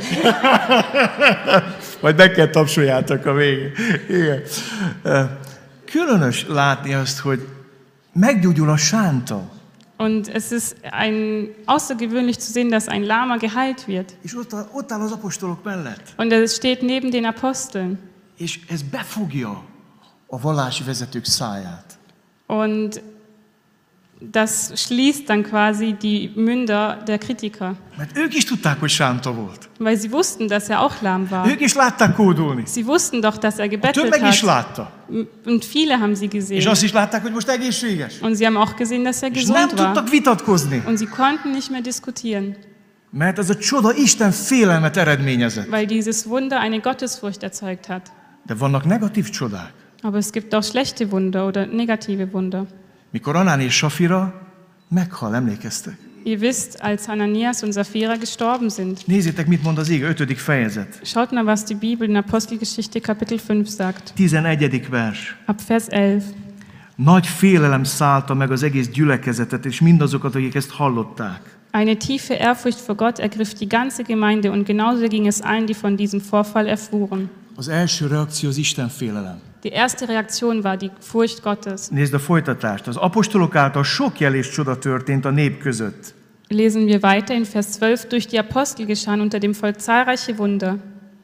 [2.02, 3.72] Majd meg kell tapsoljátok a végén.
[4.08, 4.42] Igen.
[5.84, 7.53] Különös látni azt, hogy
[8.14, 9.52] meggyógyul a sánta,
[9.96, 14.16] Und es ist ein, außergewöhnlich zu sehen, dass ein Lama geheilt wird.
[14.22, 17.98] és ott, ott áll az apostolok mellett, Und er steht neben den Aposteln.
[18.36, 19.62] és ez befogja
[20.26, 21.98] a vallási vezetők száját.
[22.46, 23.02] Und
[24.20, 29.68] das schließt dann quasi die Münder der Kritiker, Mert ők is tudták, hogy sánta volt.
[29.78, 31.46] weil sie wussten, dass er auch lahm war.
[31.48, 32.62] Ők is látták kódolni.
[32.66, 34.48] Sie wussten doch, dass er A gebettelt tömeg is hat.
[34.48, 34.90] látta.
[35.46, 36.66] Und viele haben sie És gesehen.
[36.68, 38.20] azt is látták, hogy most egészséges.
[38.20, 39.86] Und sie haben auch gesehen, dass er És nem gesund war.
[39.92, 40.82] tudtak vitatkozni.
[40.86, 42.56] Und sie konnten nicht mehr diskutieren,
[43.10, 45.70] Mert ez a csoda Isten félelmet eredményezett.
[45.70, 48.10] weil dieses Wunder eine Gottesfurcht erzeugt hat.
[48.46, 49.72] De vannak negatív csodák.
[50.02, 52.66] Aber es gibt auch schlechte Wunder oder negative Wunder.
[53.14, 54.34] Mikor Anán és Safira
[54.88, 55.98] meghal, emlékeztek?
[56.24, 59.00] Ihr wisst, als Hananias und Sapphira gestorben sind.
[59.06, 61.00] Nézzétek, mit mond az ége, ötödik fejezet.
[61.04, 64.12] Schaut mal, was die Bibel in Apostelgeschichte Kapitel 5 sagt.
[64.16, 64.88] 11.
[64.88, 65.36] vers.
[65.46, 66.22] Ab Vers 11.
[66.96, 71.58] Nagy félelem szállta meg az egész gyülekezetet, és mindazokat, akik ezt hallották.
[71.70, 75.76] Eine tiefe Ehrfurcht vor Gott ergriff die ganze Gemeinde und genauso ging es allen, die
[75.80, 77.30] von diesem Vorfall erfuhren.
[77.56, 79.40] Az első reakció az Isten félelem.
[79.64, 81.88] Die erste Reaktion war die Furcht Gottes.
[81.90, 82.86] Nézd a folytatást.
[82.86, 86.14] Az apostolok által sok jel és csoda történt a nép között.
[86.48, 88.08] Lesen wir weiter in Vers 12.
[88.08, 90.76] Durch die Apostel geschahen unter dem Volk zahlreiche Wunder.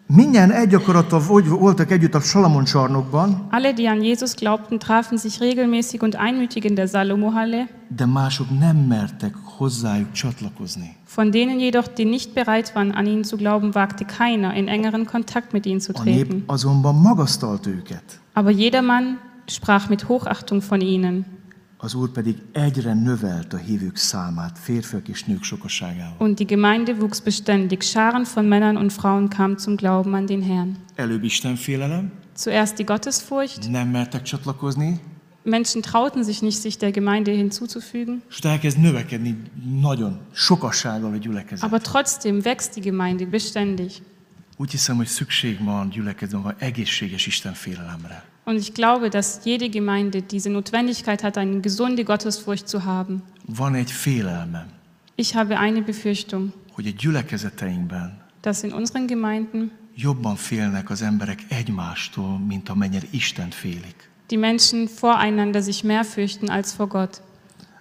[0.07, 5.41] Mindjárt egy akarattal voltak együtt a Salamon csarnokban, Alle, die an Jesus glaubten, trafen sich
[5.41, 7.68] regelmäßig und einmütig in der Salomo-Halle.
[7.97, 10.97] de mások nem mertek hozzájuk csatlakozni.
[11.14, 15.05] Von denen jedoch, die nicht bereit waren, an ihn zu glauben, wagte keiner, in engeren
[15.07, 16.43] Kontakt mit ihnen zu A nép treten.
[16.47, 18.20] azonban magasztalt őket.
[18.41, 21.24] Aber jedermann sprach mit Hochachtung von ihnen.
[21.76, 26.16] Az Úr pedig egyre növelt a hívők számát, férfiak és nők sokaságával.
[26.18, 27.82] Und die Gemeinde wuchs beständig.
[27.82, 30.76] Scharen von Männern und Frauen kamen zum Glauben an den Herrn.
[30.95, 33.70] Előbb Isten félelem, Zuerst die Gottesfurcht.
[33.70, 35.01] nem mertek csatlakozni,
[35.43, 38.22] Menschen trauten sich nicht, sich der Gemeinde hinzuzufügen.
[38.30, 39.43] És elkezd növekedni
[39.80, 41.64] nagyon sokassággal a gyülekezet.
[41.64, 44.03] Aber trotzdem wächst die Gemeinde beständig.
[44.61, 48.25] Úgy hiszem, hogy szükség van gyülekezetben egészséges Isten félelemre.
[48.45, 53.23] Und ich glaube, dass jede Gemeinde diese Notwendigkeit hat, eine gesunde Gottesfurcht zu haben.
[53.57, 54.67] Van egy félelmem,
[55.15, 61.45] Ich habe eine Befürchtung, hogy a gyülekezeteinkben dass in unseren Gemeinden jobban félnek az emberek
[61.49, 64.11] egymástól, mint amennyire Istent félik.
[64.31, 67.23] die Menschen voreinander sich mehr fürchten als vor Gott.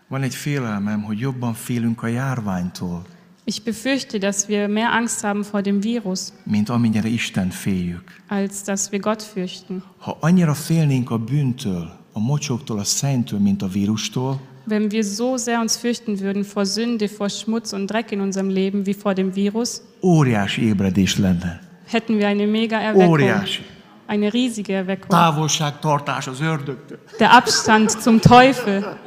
[0.07, 3.05] Van egy félelmem, hogy jobban félünk a járványtól,
[3.45, 8.21] Ich befürchte, dass wir mehr Angst haben vor dem Virus, mint amennyire Istent féljük.
[8.27, 9.81] als dass wir Gott fürchten.
[9.97, 15.37] Ha annyira félnénk a bűntől, a mocsoktól, a szentől, mint a vírustól, Wenn wir so
[15.37, 19.13] sehr uns fürchten würden vor Sünde, vor Schmutz und Dreck in unserem Leben wie vor
[19.13, 21.59] dem Virus, óriási ébredés lenne.
[21.87, 23.61] hätten wir eine mega Erweckung, Óriási.
[24.09, 25.11] Eine riesige Erweckung.
[25.11, 26.97] Távolságtartás az ördögtől.
[27.17, 28.99] Der Abstand zum Teufel,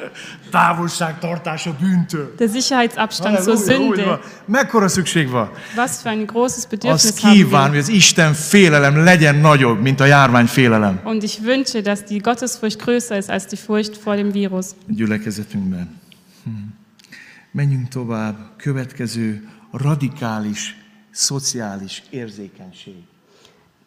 [0.51, 2.35] Távolságtartás a bűntől.
[2.37, 3.95] der Sicherheitsabstand zur úgy van.
[3.95, 4.21] Sünde.
[4.45, 5.51] Mekkora szükség van?
[5.77, 10.01] Was für ein großes Azt Bedürfnis haben kíván, hogy az Isten félelem legyen nagyobb, mint
[10.01, 11.01] a járvány félelem.
[11.05, 14.67] Und ich wünsche, dass die Gottesfurcht größer ist als die Furcht vor dem Virus.
[14.87, 16.01] Gyülekezetünkben.
[16.45, 16.51] Hm.
[17.51, 18.37] Menjünk tovább.
[18.57, 20.77] Következő radikális,
[21.11, 23.12] szociális érzékenység.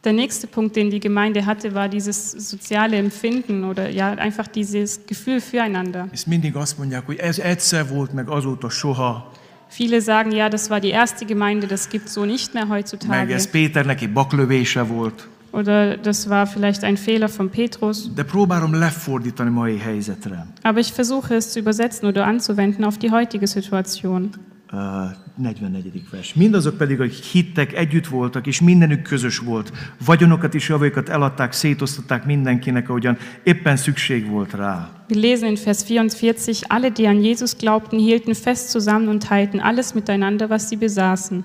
[0.05, 5.05] Der nächste Punkt, den die Gemeinde hatte, war dieses soziale Empfinden oder ja einfach dieses
[5.07, 6.07] Gefühl füreinander.
[6.11, 9.31] Ezt mindig azt mondják, hogy ez egyszer volt, meg azóta soha,
[9.67, 13.33] Viele sagen, ja, das war die erste Gemeinde, das gibt so nicht mehr meg heutzutage.
[13.33, 15.27] ez Péternek egy baklövése volt.
[15.51, 18.09] Oder das war vielleicht ein Fehler von Petrus.
[18.13, 20.47] De próbálom lefordítani mai helyzetre.
[20.61, 24.29] Aber ich versuche es zu übersetzen oder anzuwenden auf die heutige Situation.
[24.71, 26.09] Uh, 44.
[26.11, 26.33] vers.
[26.33, 29.71] Mindazok pedig, akik hittek, együtt voltak, és mindenük közös volt.
[30.05, 34.89] Vagyonokat és javaikat eladták, szétosztották mindenkinek, ahogyan éppen szükség volt rá.
[35.07, 39.59] Wir lesen in Vers 44, alle, die an Jesus glaubten, hielten fest zusammen und teilten
[39.59, 41.43] alles miteinander, was sie besaßen.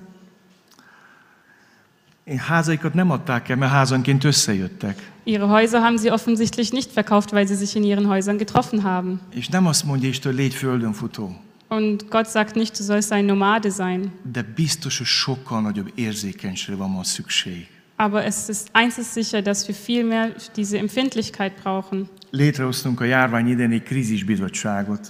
[2.23, 5.11] Én házaikat nem adták el, mert házanként összejöttek.
[5.23, 9.19] Ihre Häuser haben sie offensichtlich nicht verkauft, weil sie sich in ihren Häusern getroffen haben.
[9.33, 11.35] És nem azt mondja Isten, légy földön futó,
[11.73, 14.11] Und Gott sagt nicht, du sollst ein Nomade sein.
[14.33, 17.67] de biztos, hogy sokkal nagyobb érzékenységre van ma szükség.
[17.95, 22.09] Aber es ist eins ist sicher, dass wir viel mehr diese Empfindlichkeit brauchen.
[22.31, 25.07] Létrehoztunk a járvány idején egy krízisbizottságot.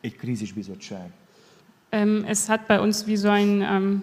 [0.00, 1.10] Egy krízisbizottság.
[1.90, 4.02] Ähm, es hat bei uns wie so ein ähm,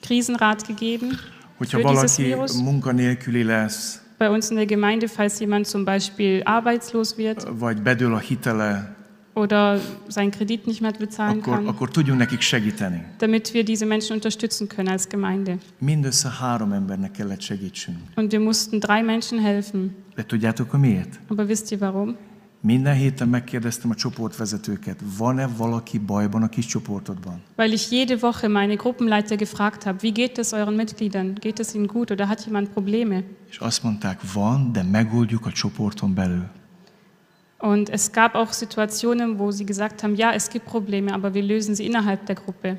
[0.00, 1.18] Krisenrat gegeben
[1.58, 2.52] Hogyha für dieses valaki Virus.
[2.52, 8.14] munkanélküli lesz, Bei uns in der Gemeinde, falls jemand zum Beispiel arbeitslos wird vagy bedől
[8.14, 8.96] a hitele,
[9.34, 13.02] oder seinen Kredit nicht mehr bezahlen akkor, kann, akkor tudjunk nekik segíteni.
[13.18, 15.58] damit wir diese Menschen unterstützen können als Gemeinde.
[15.78, 17.96] Mindössze három embernek kellett segítsünk.
[18.16, 19.94] Und wir mussten drei Menschen helfen.
[20.14, 21.20] De tudjátok, hogy miért?
[21.28, 22.16] Aber wisst ihr warum?
[22.62, 27.40] Minden héten megkérdeztem a csoportvezetőket, van-e valaki bajban a kis csoportodban?
[27.56, 31.34] Weil ich jede Woche meine Gruppenleiter gefragt habe, wie geht es euren Mitgliedern?
[31.34, 33.24] Geht es ihnen gut oder hat jemand Probleme?
[33.50, 36.48] És azt mondták, van, de megoldjuk a csoporton belül.
[37.60, 41.42] Und es gab auch Situationen, wo sie gesagt haben, ja, es gibt Probleme, aber wir
[41.42, 42.78] lösen sie innerhalb der Gruppe.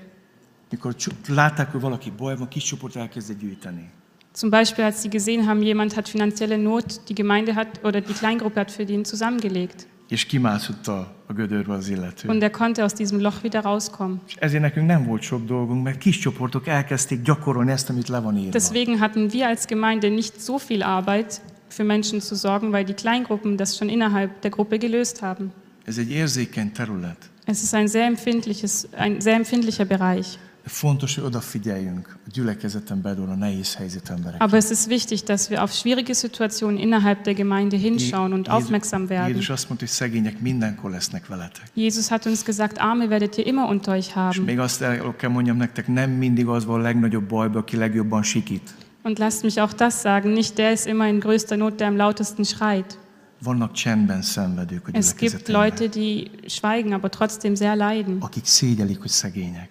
[0.71, 3.89] Mikor cso- látták, hogy valaki bajban, kis csoport elkezdett gyűjteni.
[4.34, 8.13] Zum Beispiel, als sie gesehen haben, jemand hat finanzielle Not, die Gemeinde hat oder die
[8.13, 9.88] Kleingruppe hat für den zusammengelegt.
[10.09, 12.27] És kimászott a, a gödörbe az illető.
[12.29, 14.21] Und er konnte aus diesem Loch wieder rauskommen.
[14.27, 18.19] És ezért nekünk nem volt sok dolgunk, mert kis csoportok elkezdték gyakorolni ezt, amit le
[18.19, 18.51] van írva.
[18.51, 21.41] Deswegen hatten wir als Gemeinde nicht so viel Arbeit,
[21.72, 25.51] für Menschen zu sorgen, weil die Kleingruppen das schon innerhalb der Gruppe gelöst haben.
[25.86, 27.17] Ez egy érzékeny terület.
[27.45, 30.38] Es ist ein sehr empfindliches, ein sehr empfindlicher Bereich.
[30.65, 34.43] Fontos, hogy odafigyeljünk a gyülekezeten belül a nehéz helyzetű emberekre.
[34.45, 39.07] Aber es ist wichtig, dass wir auf schwierige Situationen innerhalb der Gemeinde hinschauen und aufmerksam
[39.09, 39.28] werden.
[39.28, 41.63] Jézus azt mondta, hogy szegények mindenkor lesznek veletek.
[41.74, 44.43] Jesus hat uns gesagt, Arme werdet ihr immer unter euch És haben.
[44.43, 48.24] még azt el kell mondjam nektek, nem mindig az van a legnagyobb bajba, aki legjobban
[48.24, 48.74] sikít.
[49.04, 51.97] Und lasst mich auch das sagen, nicht der ist immer in größter Not, der am
[51.97, 52.97] lautesten schreit.
[53.43, 58.45] Vannak csendben szenvedők a Es gibt gyülekezetemben, Leute, die schweigen, aber trotzdem sehr leiden, akik
[58.45, 59.70] szégyelik, hogy szegények.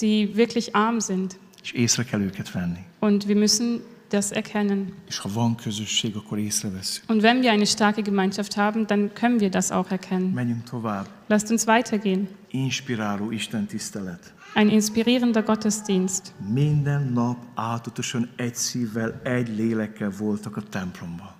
[0.00, 1.38] die wirklich arm sind.
[1.62, 2.84] És észre kell őket venni.
[2.98, 4.92] Und wir müssen das erkennen.
[5.08, 7.10] És ha van közösség, akkor észreveszünk.
[7.10, 10.30] Und wenn wir eine starke Gemeinschaft haben, dann können wir das auch erkennen.
[10.30, 11.06] Menjünk tovább.
[11.28, 12.28] Lasst uns weitergehen.
[12.50, 14.32] Inspiráló Isten tisztelet.
[14.54, 16.34] Ein inspirierender Gottesdienst.
[16.52, 21.30] Minden nap átutasan egy szívvel, egy lélekkel voltak a templomban.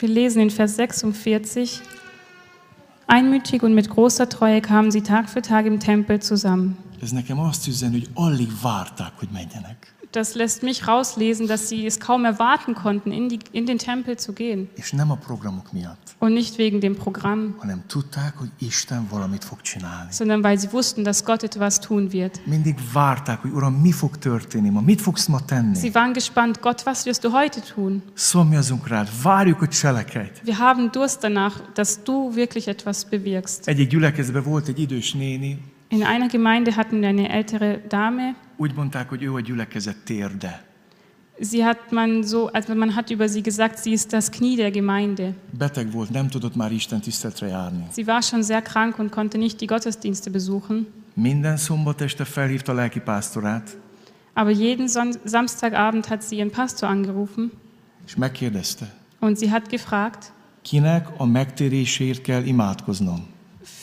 [0.00, 1.82] Wir lesen in Vers 46.
[3.06, 6.76] Einmütig und mit großer Treue kamen sie Tag für Tag im Tempel zusammen.
[7.00, 9.94] Ez nekem azt üzen, hogy alig várták, hogy menjenek.
[10.12, 14.16] Das lässt mich rauslesen, dass sie es kaum erwarten konnten, in, die, in den Tempel
[14.16, 14.68] zu gehen.
[14.74, 19.44] És nem a programok miatt, Und nicht wegen dem Programm, hanem tudták, hogy Isten valamit
[19.44, 20.12] fog csinálni.
[20.12, 22.40] sondern weil sie wussten, dass Gott etwas tun wird.
[22.46, 25.74] Mindig várták, hogy Uram, mi fog történni ma, mit fogsz ma tenni.
[25.78, 28.02] Sie waren gespannt, Gott, was wirst du heute tun?
[28.14, 30.40] Szomjazunk rád, várjuk, hogy cselekedj.
[30.44, 33.66] Wir haben Durst danach, dass du wirklich etwas bewirkst.
[33.68, 35.58] Egyik gyülekezetben volt egy idős néni,
[35.90, 38.34] In einer Gemeinde hatten wir eine ältere Dame.
[38.58, 40.66] Úgy mondták, hogy ő a gyülekezet térde.
[41.40, 44.70] Sie hat man so, also man hat über sie gesagt, sie ist das Knie der
[44.70, 45.34] Gemeinde.
[45.58, 47.86] Beteg volt, nem tudott már Isten tiszteletre járni.
[47.92, 50.86] Sie war schon sehr krank und konnte nicht die Gottesdienste besuchen.
[51.14, 53.76] Minden szombat este felhívta a lelki pásztorát,
[54.34, 57.50] Aber jeden Son Samstagabend hat sie ihren Pastor angerufen
[58.06, 58.84] és megkérdezte,
[59.20, 60.32] und sie hat gefragt,
[60.62, 63.26] kinek a megtérésért kell imádkoznom.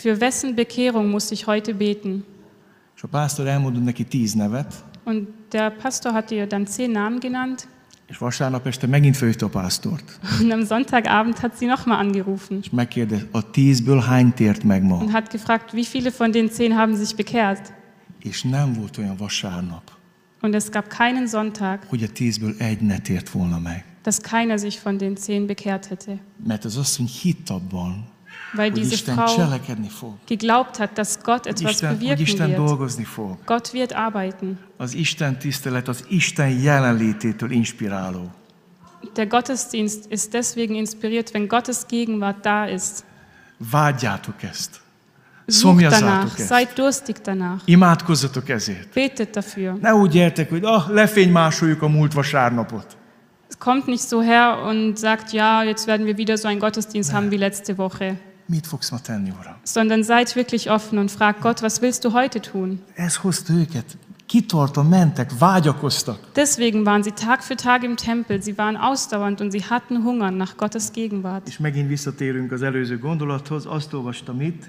[0.01, 2.23] für wessen Bekehrung muss ich heute beten?
[2.95, 7.19] És a pásztor elmondott neki tíz nevet, Und der Pastor hat ihr dann zehn Namen
[7.19, 7.67] genannt
[8.07, 12.69] és vasárnap este megint felhívta a pásztort, und am Sonntagabend hat sie nochmal angerufen és
[12.69, 14.95] megkérdezte, a tízből hány tért meg ma.
[14.95, 17.73] und hat gefragt, wie viele von den zehn haben sich bekehrt?
[18.19, 19.91] És nem volt olyan vasárnap,
[20.41, 23.85] Und es gab keinen Sonntag, hogy a tízből egy ne tért volna meg.
[24.03, 26.17] dass keiner sich von den zehn bekehrt hätte.
[26.47, 28.05] Mert az asszony hitt abban,
[28.53, 29.59] Weil diese Frau
[30.25, 32.57] geglaubt hat, dass Gott etwas Isten, bewirken Isten wird.
[32.57, 33.37] dolgozni fog.
[33.45, 34.57] Gott wird arbeiten.
[34.77, 38.31] Az Isten tisztelet az Isten jelenlététől inspiráló.
[39.15, 43.03] Der Gottesdienst ist deswegen inspiriert, wenn Gottes Gegenwart da ist.
[43.57, 44.83] Vágyjátok ezt.
[45.45, 46.47] Danach, ezt.
[46.47, 48.93] seid durstig danach, Imádkozzatok ezért.
[48.93, 49.73] betet dafür.
[49.79, 52.97] Ne úgy gyertek, hogy ah, lefénymásoljuk a múlt vasárnapot.
[53.49, 57.13] Es kommt nicht so her und sagt, ja, jetzt werden wir wieder so einen Gottesdienst
[57.13, 58.17] haben wie letzte Woche,
[58.47, 59.55] Mit fogsz ma tenni, Uram?
[59.63, 62.79] sondern seid wirklich offen und fragt Gott, was willst du heute tun?
[62.95, 63.97] Ez hozta őket.
[64.25, 66.17] Kitartan mentek, vágyakoztak.
[66.35, 70.31] Deswegen waren sie Tag für Tag im Tempel, sie waren ausdauernd und sie hatten Hunger
[70.31, 71.47] nach Gottes Gegenwart.
[71.47, 74.63] És megint visszatérünk az előző gondolathoz, azt olvastam itt,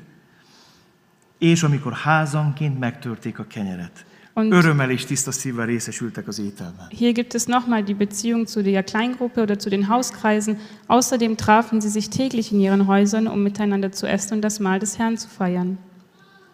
[1.39, 4.05] és amikor házanként megtörték a kenyeret.
[4.39, 6.87] Und Örömmel és tiszta szívvel részesültek az ételben.
[6.89, 10.59] Hier gibt es nochmal die Beziehung zu der Kleingruppe oder zu den Hauskreisen.
[10.87, 14.78] Außerdem trafen sie sich täglich in ihren Häusern, um miteinander zu essen und das Mahl
[14.78, 15.78] des Herrn zu feiern.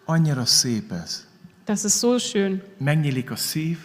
[0.05, 1.27] Annyira szép ez.
[1.65, 2.61] Das ist so schön.
[2.79, 3.77] Megnyílik a szív,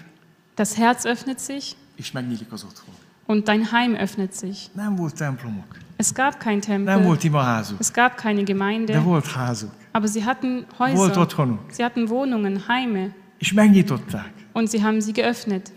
[0.54, 2.94] Das Herz öffnet sich és megnyílik az otthon.
[3.26, 4.58] und dein Heim öffnet sich.
[4.74, 9.04] Nem volt templomok, Es gab kein nem Tempel, volt imaházuk, es gab keine de Gemeinde,
[9.04, 14.32] volt házuk, aber sie hatten volt Häuser, otthonuk, sie hatten Wohnungen, Heime és megnyitották.
[14.52, 15.72] und sie haben sie geöffnet.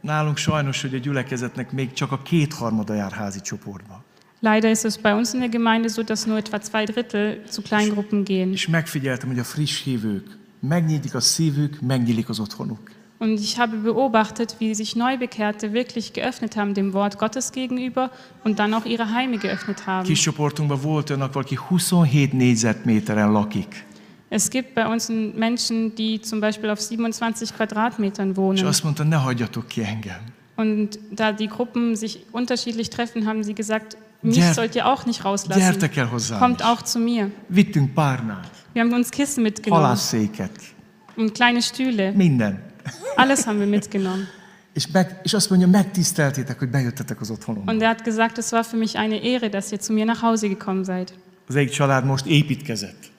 [0.00, 4.04] Nálunk sajnos, hogy a gyülekezetnek még csak a kétharmada jár házi csoportba.
[4.40, 7.62] Leider ist es bei uns in der Gemeinde so, dass nur etwa zwei Drittel zu
[7.62, 8.52] Kleingruppen gehen.
[8.52, 12.90] És megfigyeltem, hogy a friss hívők, megnyílik a szívük, megnyílik az otthonuk.
[13.18, 18.10] Und ich habe beobachtet, wie sich Neubekehrte wirklich geöffnet haben dem Wort Gottes gegenüber
[18.42, 20.06] und dann auch ihre Heime geöffnet haben.
[20.06, 23.84] Kis csoportunkban volt olyannak, valaki 27 négyzetméteren lakik.
[24.34, 28.66] Es gibt bei uns Menschen, die zum Beispiel auf 27 Quadratmetern És wohnen.
[28.66, 30.20] azt mondta, ne hagyjatok ki engem.
[30.56, 35.06] Und da die Gruppen sich unterschiedlich treffen, haben sie gesagt, mich Gyer- sollt ihr auch
[35.06, 36.38] nicht rauslassen.
[36.38, 36.66] Kommt is.
[36.66, 37.30] auch zu mir.
[37.48, 39.96] Vittünk párnát, Wir haben uns Kissen mitgenommen
[41.16, 42.12] und kleine Stühle.
[42.12, 42.58] minden.
[43.16, 44.26] Alles haben wir mitgenommen.
[44.74, 47.72] És, meg, és azt mondja, megtiszteltétek, hogy bejöttetek az otthonomba.
[47.72, 50.22] Und er hat gesagt, es war für mich eine Ehre, dass ihr zu mir nach
[50.22, 51.12] Hause gekommen seid.
[51.48, 53.12] Az egyik család most építkezett.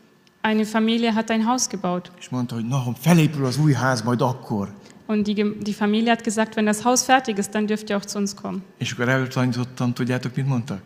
[0.45, 2.11] Eine Familie hat ein Haus gebaut.
[2.19, 4.73] És mondta, hogy na, ha felépül az új ház, majd akkor.
[5.07, 5.25] Und
[5.63, 8.35] die, Familie hat gesagt, wenn das Haus fertig ist, dann dürft ihr auch zu uns
[8.35, 8.63] kommen.
[8.77, 10.81] És akkor előtanítottam, tudjátok, mit mondtak?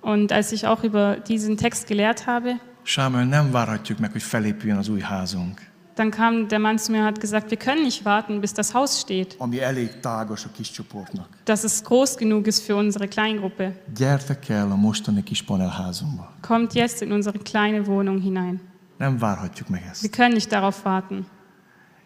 [0.00, 4.78] Und als ich auch über diesen Text gelehrt habe, Sámuel, nem várhatjuk meg, hogy felépüljön
[4.78, 5.60] az új házunk,
[5.94, 8.72] dann kam der Mann zu mir und hat gesagt, wir können nicht warten, bis das
[8.74, 11.28] Haus steht, ami elég tágas a kis csoportnak.
[11.44, 13.72] dass es groß genug ist für unsere Kleingruppe.
[13.94, 16.32] Gyertek el a mostani kis panelházunkba.
[16.42, 18.60] Kommt jetzt in unsere kleine Wohnung hinein.
[18.98, 20.12] Nem várhatjuk meg Wir ezt.
[20.12, 21.26] können nicht darauf warten.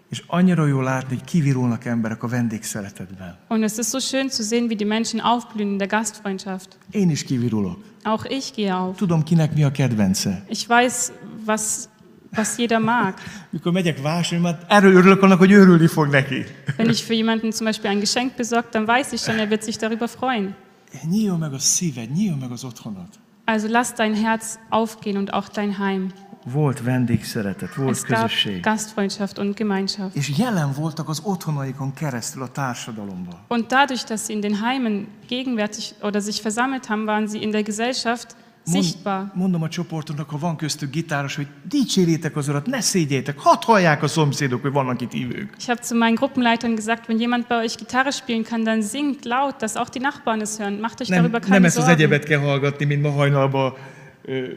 [0.09, 3.37] És annyira jó látni, hogy kivirulnak emberek a vendégszeretetben.
[3.49, 6.79] Und es ist so schön zu sehen, wie die Menschen aufblühen in der Gastfreundschaft.
[6.93, 7.79] Én is kivirulok.
[8.05, 8.97] Auch ich gehe auf.
[8.97, 10.43] Tudom, kinek mi a kedvence.
[10.49, 11.13] Ich weiß,
[11.45, 11.89] was,
[12.31, 13.15] was jeder mag.
[13.51, 16.45] Mikor megyek vásárolni, erről örülök annak, hogy örülni fog neki.
[16.77, 19.63] Wenn ich für jemanden zum Beispiel ein Geschenk besorgt, dann weiß ich schon, er wird
[19.63, 20.55] sich darüber freuen.
[21.03, 23.09] Nyíljon meg a szíved, nyíljon meg az otthonod.
[23.45, 26.13] Also lass dein Herz aufgehen und auch dein Heim.
[26.53, 28.61] Volt vendégszeretet, volt Es gab közösség.
[28.63, 30.17] Gastfreundschaft und Gemeinschaft.
[30.17, 33.35] És jelen voltak az otthonaikon keresztül a társadalomban.
[33.49, 37.51] Und dadurch, dass sie in den Heimen gegenwärtig oder sich versammelt haben, waren sie in
[37.51, 38.37] der Gesellschaft
[38.73, 39.31] sichtbar.
[39.35, 44.03] mondom a csoportunknak, ha van köztük gitáros, hogy dicsérjétek az urat, ne szégyétek, hadd hallják
[44.03, 45.55] a szomszédok, hogy vannak itt ívők.
[45.59, 49.25] Ich habe zu meinen Gruppenleitern gesagt, wenn jemand bei euch Gitarre spielen kann, dann singt
[49.25, 50.81] laut, dass auch die Nachbarn es hören.
[50.81, 53.75] Macht euch Nem, darüber nem keine ezt az egyebet kell hallgatni, mint ma hajnalban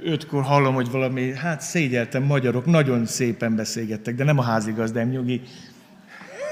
[0.03, 5.41] ötkor hallom, hogy valami, hát szégyeltem, magyarok nagyon szépen beszélgettek, de nem a házigazdám, nyugi.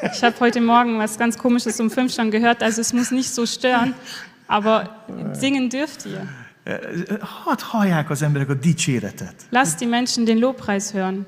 [0.02, 3.34] Ich habe heute Morgen was ganz Komisches um fünf schon gehört, also es muss nicht
[3.34, 3.96] so stören,
[4.46, 5.04] aber
[5.34, 6.46] singen dürft ihr.
[7.20, 9.48] Hadd hallják az emberek a dicséretet.
[9.50, 11.28] Lasst die Menschen den Lobpreis hören.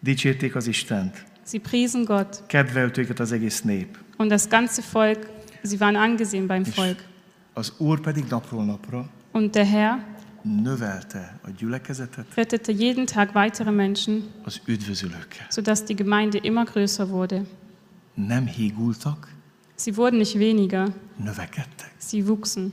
[0.00, 1.24] Dicsérték az Istent.
[1.46, 3.98] Sie priesen Gott Kedvelt őket az egész nép.
[4.18, 5.26] und das ganze Volk,
[5.62, 7.04] sie waren angesehen beim Volk.
[7.54, 9.98] Az Úr pedig napról napra Und der Herr
[10.42, 15.46] növelte a gyülekezetet rettete jeden Tag weitere Menschen, az üdvözülőkkel.
[15.50, 17.42] sodass die Gemeinde immer größer wurde.
[18.14, 19.28] Nem hígultak,
[19.74, 21.92] Sie wurden nicht weniger, növekedtek.
[21.98, 22.72] sie wuchsen.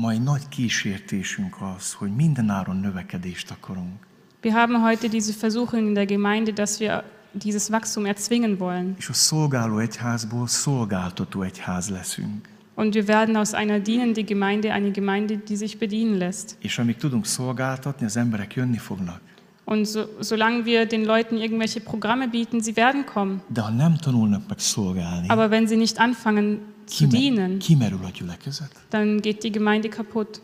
[0.00, 4.06] Mai nagy kísértésünk az, hogy mindenáron növekedést akarunk.
[4.42, 8.94] Wir haben heute diese Versuchung in der Gemeinde, dass wir dieses Wachstum erzwingen wollen.
[8.98, 12.48] És a szolgáló egyházból szolgáltató egyház leszünk.
[12.74, 16.56] Und wir werden aus einer dienenden Gemeinde eine Gemeinde, die sich bedienen lässt.
[16.58, 19.20] És amíg tudunk szolgáltatni, az emberek jönni fognak.
[19.64, 23.42] Und so, solange wir den Leuten irgendwelche Programme bieten, sie werden kommen.
[23.46, 28.10] De ha nem tanulnak meg szolgálni, Aber wenn sie nicht anfangen zu dienen, kimerül a
[28.10, 28.70] gyülekezet.
[28.90, 30.40] dann geht die Gemeinde kaputt.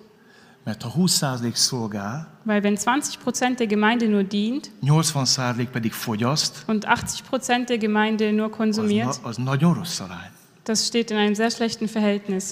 [0.64, 6.64] Mert ha 20% szolgál, Weil wenn 20 Prozent der Gemeinde nur dient 80% pedig fogyaszt,
[6.66, 10.30] und 80 Prozent der Gemeinde nur az, konsumiert, na, az nagyon rossz arány.
[10.64, 12.44] das steht in einem sehr schlechten Verhältnis.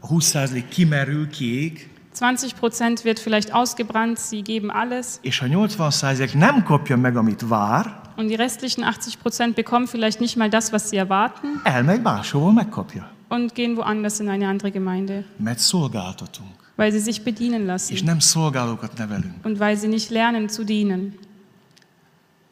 [0.00, 6.34] A 20% kimerül, kiég, 20 Prozent wird vielleicht ausgebrannt, sie geben alles és ha 80%
[6.34, 10.72] nem kapja meg, amit vár, und die restlichen 80 Prozent bekommen vielleicht nicht mal das,
[10.72, 13.10] was sie erwarten elmegy máshova, megkapja.
[13.34, 18.04] Und gehen woanders in eine andere Gemeinde, Mert szolgáltatunk, weil sie sich bedienen és lassen
[18.04, 19.44] nem szolgálókat nevelünk.
[19.44, 21.14] und weil sie nicht lernen zu dienen.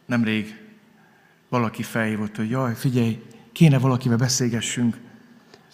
[0.07, 0.57] Nemrég
[1.49, 3.23] valaki felhívott, hogy jaj, figyelj,
[3.53, 4.97] kéne valakivel beszélgessünk,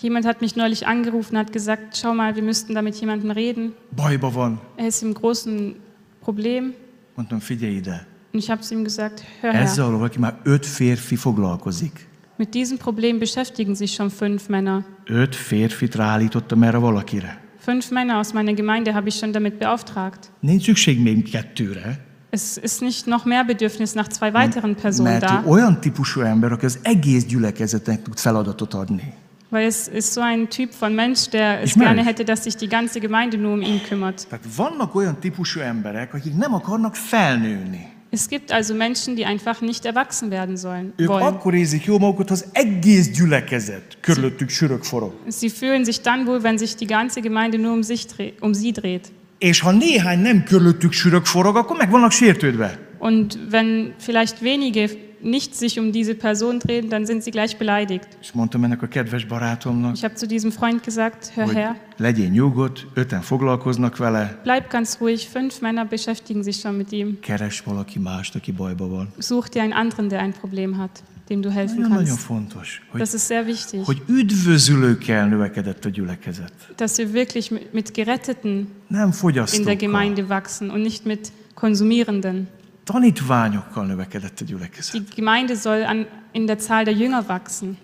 [0.01, 3.75] Jemand hat mich neulich angerufen, hat gesagt, schau mal, wir müssten da mit jemandem reden.
[3.97, 4.61] bajba van.
[4.77, 5.75] Er ist im großen
[6.21, 6.75] Problem.
[7.15, 10.67] Mondtam, figyelj ide, Und ich habe zu ihm gesagt, hör her, ezzel valaki már öt
[10.67, 12.07] férfi foglalkozik.
[12.39, 14.85] Mit diesem Problem beschäftigen sich schon fünf Männer.
[15.09, 17.31] Öt férfit ráállítottam erre valakire.
[17.59, 20.31] Fünf Männer aus meiner Gemeinde habe ich schon damit beauftragt.
[20.41, 21.99] Nincs szükség még kettőre,
[22.31, 26.21] Es ist nicht noch mehr Bedürfnis nach zwei weiteren Personen mert da, ő olyan típusú
[26.21, 29.13] ember, aki az egész gyülekezetnek tud feladatot adni.
[29.51, 32.57] weil es ist so ein Typ von Mensch, der es meine- gerne hätte, dass sich
[32.57, 34.27] die ganze Gemeinde nur um ihn kümmert.
[34.29, 37.95] Tehát vannak olyan típusú emberek, akik nem akarnak felnőni.
[38.17, 41.23] Es gibt also Menschen, die einfach nicht erwachsen werden sollen, Ők wollen.
[41.27, 45.13] akkor érzik jó magukat, ha az egész gyülekezet körülöttük sörök forog.
[45.29, 48.55] Sie fühlen sich dann wohl, wenn sich die ganze Gemeinde nur um, sich dreht, um
[48.55, 49.13] sie dreht.
[49.39, 52.79] És ha néhány nem körülöttük sörök forog, akkor meg vannak sértődve.
[52.99, 54.89] Und wenn vielleicht wenige
[55.21, 58.09] nicht sich um diese Person drehen, dann sind sie gleich beleidigt.
[58.21, 61.77] És mondtam ennek a kedves barátomnak, Ich habe zu diesem Freund gesagt, hör hogy her,
[61.97, 67.19] legyél nyugodt, öten foglalkoznak vele, bleib ganz ruhig, fünf Männer beschäftigen sich schon mit ihm.
[67.21, 69.09] keres valaki mást, aki bajba van.
[69.19, 72.23] Such dir einen anderen, der ein Problem hat, dem du helfen Nagyon-nagyon kannst.
[72.23, 76.53] fontos, hogy, Das ist sehr wichtig, hogy üdvözülőkkel növekedett a gyülekezet.
[76.77, 78.51] dass wir wirklich mit, mit Geretteten
[78.89, 82.49] Nem in der fogyasztókkal, Gemeinde wachsen und nicht mit Konsumierenden.
[82.87, 84.93] Tanítványokkal növekedett a gyülekezet.
[84.93, 87.79] Die Gemeinde soll an, in der Zahl der Jünger wachsen.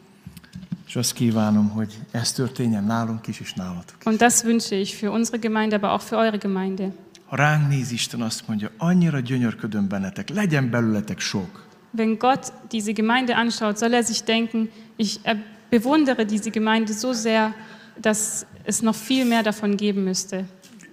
[0.86, 3.96] És azt kívánom, hogy ez történjen nálunk is, és nálatok.
[4.04, 6.92] Und das wünsche ich für unsere Gemeinde, aber auch für eure Gemeinde.
[7.26, 11.66] Ha ránk néz Isten, azt mondja, annyira gyönyörködöm bennetek, legyen belőletek sok.
[11.90, 15.36] Wenn Gott diese Gemeinde anschaut, soll er sich denken, ich äh,
[15.70, 17.54] bewundere diese Gemeinde so sehr,
[18.00, 20.44] dass es noch viel mehr davon geben müsste.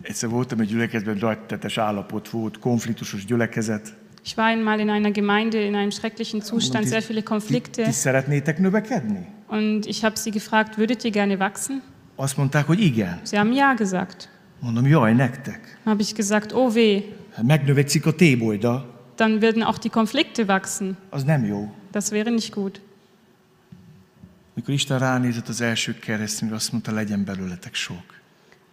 [0.01, 3.97] Egyszer voltam egy gyülekezetben, ragytetes állapot volt, konfliktusos gyülekezet.
[4.25, 7.83] Ich war einmal in einer Gemeinde in einem schrecklichen Zustand, sehr viele Konflikte.
[7.83, 9.25] ti szeretnétek növekedni?
[9.47, 11.81] Und ich habe sie gefragt, würdet ihr gerne wachsen?
[12.15, 13.19] Azt mondták, hogy igen.
[13.23, 14.29] Sie haben ja gesagt.
[14.59, 15.59] Mondom, jaj, nektek.
[15.83, 17.01] Dann habe ich gesagt, oh weh,
[17.35, 20.97] Hát megnövekszik a tébolyda, dann würden auch die Konflikte wachsen.
[21.09, 21.71] az nem jó.
[21.91, 22.81] Das wäre nicht gut.
[24.53, 28.18] Mikor Isten ránézett az első keresztényre, azt mondta, legyen belőletek sok.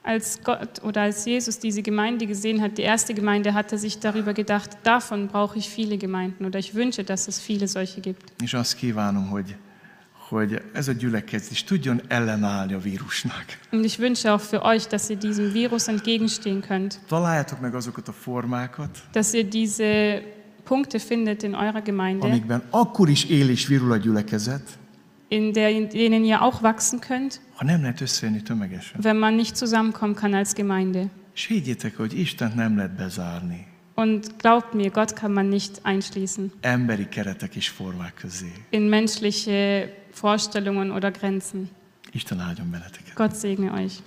[0.07, 3.99] Als Gott oder als Jesus diese Gemeinde gesehen hat, die erste Gemeinde, hat er sich
[3.99, 8.33] darüber gedacht, davon brauche ich viele Gemeinden oder ich wünsche, dass es viele solche gibt.
[8.43, 9.57] És azt kívánom, hogy,
[10.29, 13.45] hogy ez a gyülekezet is tudjon ellenállni a vírusnak.
[13.73, 18.09] Und ich wünsche auch für euch, dass ihr diesem Virus entgegenstehen könnt, Találjátok meg azokat
[18.09, 20.23] a formákat, dass ihr diese
[20.65, 24.79] Punkte findet in eurer Gemeinde, amikben akkor is él és virul a gyülekezet,
[25.29, 29.03] in der, in denen ihr auch wachsen könnt, ha nem lehet összejönni tömegesen.
[29.05, 31.09] wenn man nicht zusammenkommen kann als Gemeinde.
[31.35, 36.53] És higgyétek, hogy Istent nem lehet bezárni Und glaubt mir, Gott kann man nicht einschließen
[36.61, 38.53] emberi keretek és formák közé.
[38.71, 41.69] in menschliche Vorstellungen oder Grenzen.
[42.13, 43.15] Isten áldjon benneteket.
[43.15, 44.03] Gott segne euch.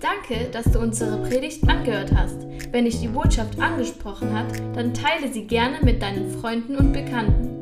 [0.00, 2.36] Danke, dass du unsere Predigt angehört hast.
[2.72, 7.51] Wenn dich die Botschaft angesprochen hat, dann teile sie gerne mit deinen Freunden und Bekannten,